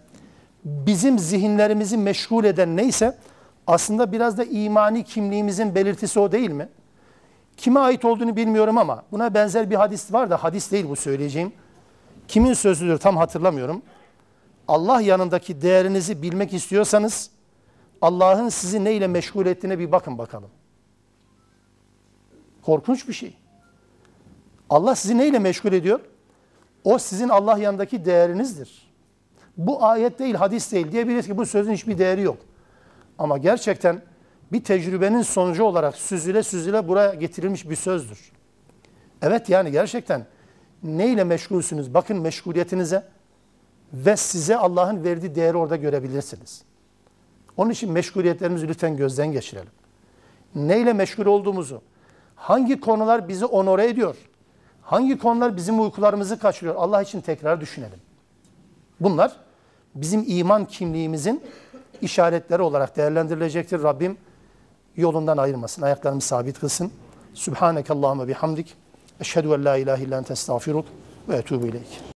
[0.65, 3.17] bizim zihinlerimizi meşgul eden neyse,
[3.67, 6.69] aslında biraz da imani kimliğimizin belirtisi o değil mi?
[7.57, 11.53] Kime ait olduğunu bilmiyorum ama buna benzer bir hadis var da hadis değil bu söyleyeceğim.
[12.27, 13.81] Kimin sözüdür tam hatırlamıyorum.
[14.67, 17.29] Allah yanındaki değerinizi bilmek istiyorsanız
[18.01, 20.49] Allah'ın sizi neyle meşgul ettiğine bir bakın bakalım.
[22.61, 23.37] Korkunç bir şey.
[24.69, 25.99] Allah sizi neyle meşgul ediyor?
[26.87, 28.91] O sizin Allah yanındaki değerinizdir.
[29.57, 30.91] Bu ayet değil, hadis değil.
[30.91, 32.37] Diyebiliriz ki bu sözün hiçbir değeri yok.
[33.17, 34.01] Ama gerçekten
[34.51, 38.31] bir tecrübenin sonucu olarak süzüle süzüle buraya getirilmiş bir sözdür.
[39.21, 40.25] Evet yani gerçekten
[40.83, 41.93] neyle meşgulsünüz?
[41.93, 43.03] Bakın meşguliyetinize
[43.93, 46.61] ve size Allah'ın verdiği değeri orada görebilirsiniz.
[47.57, 49.71] Onun için meşguliyetlerimizi lütfen gözden geçirelim.
[50.55, 51.81] Neyle meşgul olduğumuzu,
[52.35, 54.15] hangi konular bizi onore ediyor,
[54.87, 57.99] hangi konular bizim uykularımızı kaçırıyor Allah için tekrar düşünelim.
[58.99, 59.31] Bunlar
[59.95, 61.43] bizim iman kimliğimizin
[62.01, 63.83] işaretleri olarak değerlendirilecektir.
[63.83, 64.17] Rabbim
[64.95, 66.91] yolundan ayırmasın, ayaklarımı sabit kılsın.
[67.33, 68.75] Subhaneke Allahümme bihamdik.
[69.19, 70.85] Eşhedü en la ilahe illan testağfiruk
[71.29, 72.01] ve etubu ileyk.